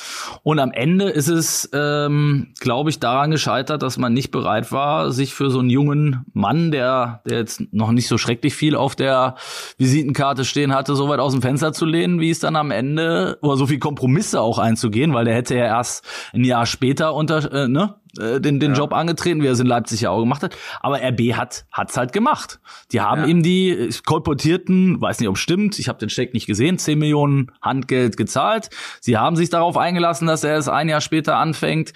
[0.42, 5.12] Und am Ende ist es, ähm, glaube ich, daran gescheitert, dass man nicht bereit war,
[5.12, 8.94] sich für so einen jungen Mann, der, der jetzt noch nicht so schrecklich viel auf
[8.94, 9.36] der
[9.78, 13.38] Visitenkarte stehen hatte, so weit aus dem Fenster zu lehnen, wie es dann am Ende,
[13.42, 17.52] oder so viel Kompromisse auch einzugehen, weil der hätte ja erst ein Jahr später unter,
[17.52, 18.78] äh, ne, äh, den, den ja.
[18.78, 20.56] Job angetreten, wie er es in Leipzig ja auch gemacht hat.
[20.80, 22.60] Aber RB hat hat's halt gemacht.
[22.92, 23.26] Die haben ja.
[23.26, 27.52] ihm die kolportierten, weiß nicht, ob stimmt, ich habe den Steck nicht gesehen, 10 Millionen
[27.60, 28.70] Handgeld gezahlt.
[29.00, 31.92] Sie haben sich darauf eingelassen, dass er es ein Jahr später anfängt.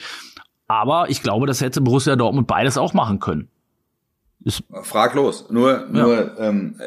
[0.67, 3.49] Aber ich glaube, das hätte Borussia Dortmund beides auch machen können.
[4.45, 5.51] Ist Fraglos.
[5.51, 6.39] Nur, nur ja.
[6.39, 6.81] ähm,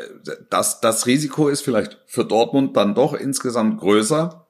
[0.50, 4.48] das, das Risiko ist vielleicht für Dortmund dann doch insgesamt größer,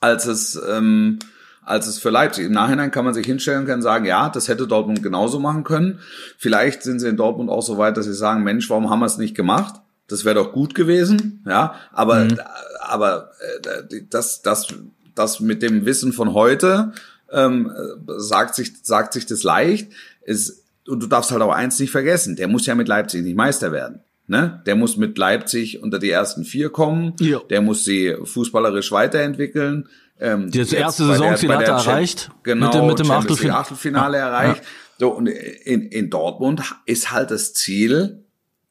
[0.00, 1.18] als es ähm,
[1.64, 2.46] als es für Leipzig.
[2.46, 5.64] Im Nachhinein kann man sich hinstellen und kann sagen, ja, das hätte Dortmund genauso machen
[5.64, 6.00] können.
[6.38, 9.06] Vielleicht sind sie in Dortmund auch so weit, dass sie sagen, Mensch, warum haben wir
[9.06, 9.76] es nicht gemacht?
[10.08, 11.74] Das wäre doch gut gewesen, ja.
[11.92, 12.38] Aber, mhm.
[12.80, 13.30] aber
[13.64, 14.68] äh, das, das,
[15.14, 16.92] das mit dem Wissen von heute
[17.30, 17.72] ähm,
[18.18, 19.90] sagt sich, sagt sich das leicht.
[20.22, 23.36] Ist, und du darfst halt auch eins nicht vergessen: Der muss ja mit Leipzig nicht
[23.36, 24.00] Meister werden.
[24.26, 24.62] Ne?
[24.66, 27.14] Der muss mit Leipzig unter die ersten vier kommen.
[27.20, 27.40] Ja.
[27.50, 29.88] Der muss sie fußballerisch weiterentwickeln.
[30.22, 32.30] Ähm, das erste Saisonziel hat er erreicht.
[32.44, 34.28] Genau, mit dem, mit dem Achtelfinale, Achtelfinale ja.
[34.28, 34.62] erreicht.
[35.00, 38.24] So, und in, in Dortmund ist halt das Ziel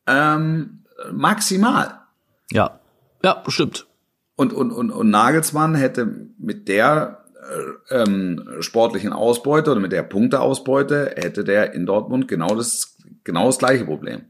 [0.07, 1.99] ähm, maximal.
[2.51, 2.79] Ja,
[3.21, 3.85] ja, stimmt.
[4.37, 7.25] Und, und, und, und Nagelsmann hätte mit der
[7.89, 12.95] äh, ähm, sportlichen Ausbeute oder mit der Punkteausbeute hätte der in Dortmund genau das
[13.25, 14.21] genau das gleiche Problem.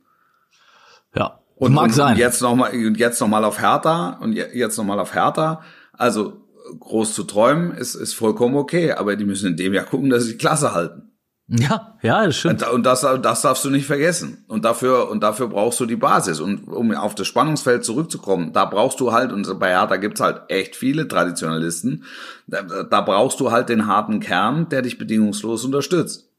[1.15, 2.13] Ja, und mag und, sein.
[2.13, 5.61] Und jetzt noch mal jetzt noch mal auf Hertha und jetzt noch mal auf Hertha.
[5.93, 6.40] Also
[6.79, 10.23] groß zu träumen, ist, ist vollkommen okay, aber die müssen in dem Jahr gucken, dass
[10.23, 11.11] sie die Klasse halten.
[11.53, 12.65] Ja, ja, das stimmt.
[12.69, 14.45] Und das, das darfst du nicht vergessen.
[14.47, 16.39] Und dafür, und dafür brauchst du die Basis.
[16.39, 20.43] Und um auf das Spannungsfeld zurückzukommen, da brauchst du halt, und bei Hertha gibt's halt
[20.47, 22.05] echt viele Traditionalisten,
[22.47, 26.29] da, da brauchst du halt den harten Kern, der dich bedingungslos unterstützt.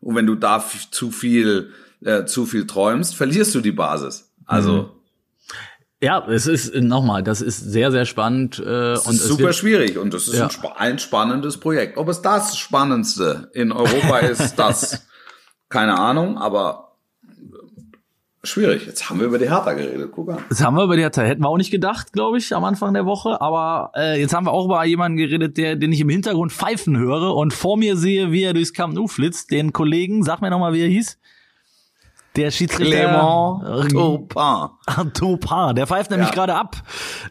[0.00, 1.72] Und wenn du da zu viel,
[2.02, 4.32] äh, zu viel träumst, verlierst du die Basis.
[4.46, 4.88] Also, mhm.
[6.04, 8.58] Ja, es ist nochmal, das ist sehr, sehr spannend.
[8.58, 10.50] Äh, und ist super wird, schwierig und das ist ja.
[10.76, 11.96] ein, spannendes Projekt.
[11.96, 15.06] Ob es das Spannendste in Europa ist, das
[15.70, 16.98] keine Ahnung, aber
[18.42, 18.84] schwierig.
[18.86, 20.38] Jetzt haben wir über die Hertha geredet, guck mal.
[20.50, 21.22] Jetzt haben wir über die Hertha.
[21.22, 23.40] Hätten wir auch nicht gedacht, glaube ich, am Anfang der Woche.
[23.40, 26.98] Aber äh, jetzt haben wir auch über jemanden geredet, der, den ich im Hintergrund pfeifen
[26.98, 29.50] höre und vor mir sehe, wie er durchs Camp Nou flitzt.
[29.50, 31.18] Den Kollegen, sag mir nochmal, wie er hieß.
[32.36, 35.12] Der Schiedsrichter Clément Turpin.
[35.12, 36.34] Turpin, der pfeift nämlich Ja.
[36.34, 36.76] gerade ab.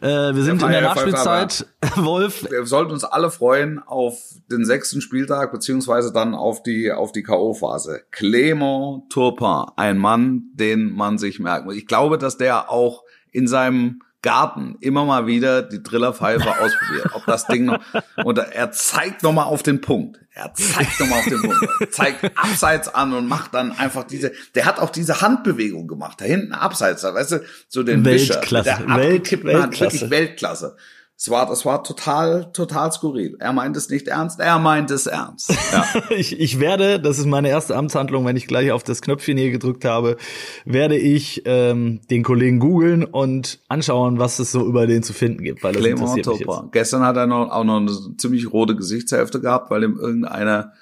[0.02, 1.66] Äh, wir sind in der Nachspielzeit.
[1.98, 4.18] Wolf, Wir sollten uns alle freuen auf
[4.50, 8.00] den sechsten Spieltag, beziehungsweise dann auf die, auf die K.O.-Phase.
[8.14, 11.76] Clément Turpin, ein Mann, den man sich merken muss.
[11.76, 17.10] Ich glaube, dass der auch in seinem Garten immer mal wieder die Trillerpfeife ausprobiert.
[17.14, 17.80] Ob das Ding noch,
[18.24, 20.20] und er zeigt nochmal auf den Punkt.
[20.32, 21.68] Er zeigt nochmal auf den Punkt.
[21.80, 26.20] Er zeigt abseits an und macht dann einfach diese, der hat auch diese Handbewegung gemacht.
[26.22, 28.70] Da hinten abseits, da weißt du, so den Weltklasse.
[28.72, 29.94] Wischer, der Welt- abgekippten Hand, Weltklasse.
[29.94, 30.78] wirklich Weltklasse.
[31.24, 33.38] Es war, das war total, total skurril.
[33.40, 35.56] Er meint es nicht ernst, er meint es ernst.
[35.72, 35.86] Ja.
[36.10, 39.50] ich, ich werde, das ist meine erste Amtshandlung, wenn ich gleich auf das Knöpfchen hier
[39.50, 40.18] gedrückt habe,
[40.66, 45.46] werde ich ähm, den Kollegen googeln und anschauen, was es so über den zu finden
[45.46, 46.72] gibt, weil das Clement interessiert jetzt.
[46.74, 50.74] Gestern hat er noch, auch noch eine ziemlich rote Gesichtshälfte gehabt, weil ihm irgendeiner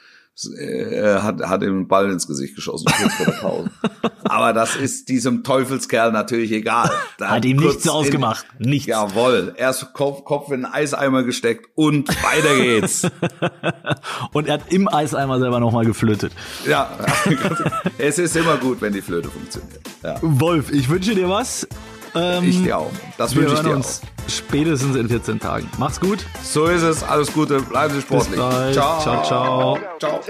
[0.46, 3.72] äh, hat, hat ihm einen Ball ins Gesicht geschossen kurz vor der Pause.
[4.24, 6.90] Aber das ist diesem Teufelskerl natürlich egal.
[7.18, 8.46] Da Hat ihm nichts ausgemacht.
[8.60, 8.88] Nichts.
[8.88, 9.54] Jawohl.
[9.58, 13.08] Erst Kopf, Kopf in den Eiseimer gesteckt und weiter geht's.
[14.34, 16.32] Und er hat im Eiseimer selber nochmal geflötet.
[16.68, 16.90] ja.
[17.98, 19.82] Es ist immer gut, wenn die Flöte funktioniert.
[20.04, 20.18] Ja.
[20.22, 21.68] Wolf, ich wünsche dir was.
[22.16, 22.92] Ähm, Ich dir auch.
[23.18, 25.70] Das wünsche ich dir uns spätestens in 14 Tagen.
[25.78, 26.20] Mach's gut.
[26.20, 26.46] auch.
[26.46, 27.04] So ist es.
[27.04, 27.62] Alles Gute.
[27.62, 28.40] Bleiben Sie Bis sportlich.
[28.40, 28.74] bald.
[28.74, 29.02] Ciao.
[29.02, 29.24] ciao.
[29.24, 29.80] ciao.
[30.00, 30.22] Ciao.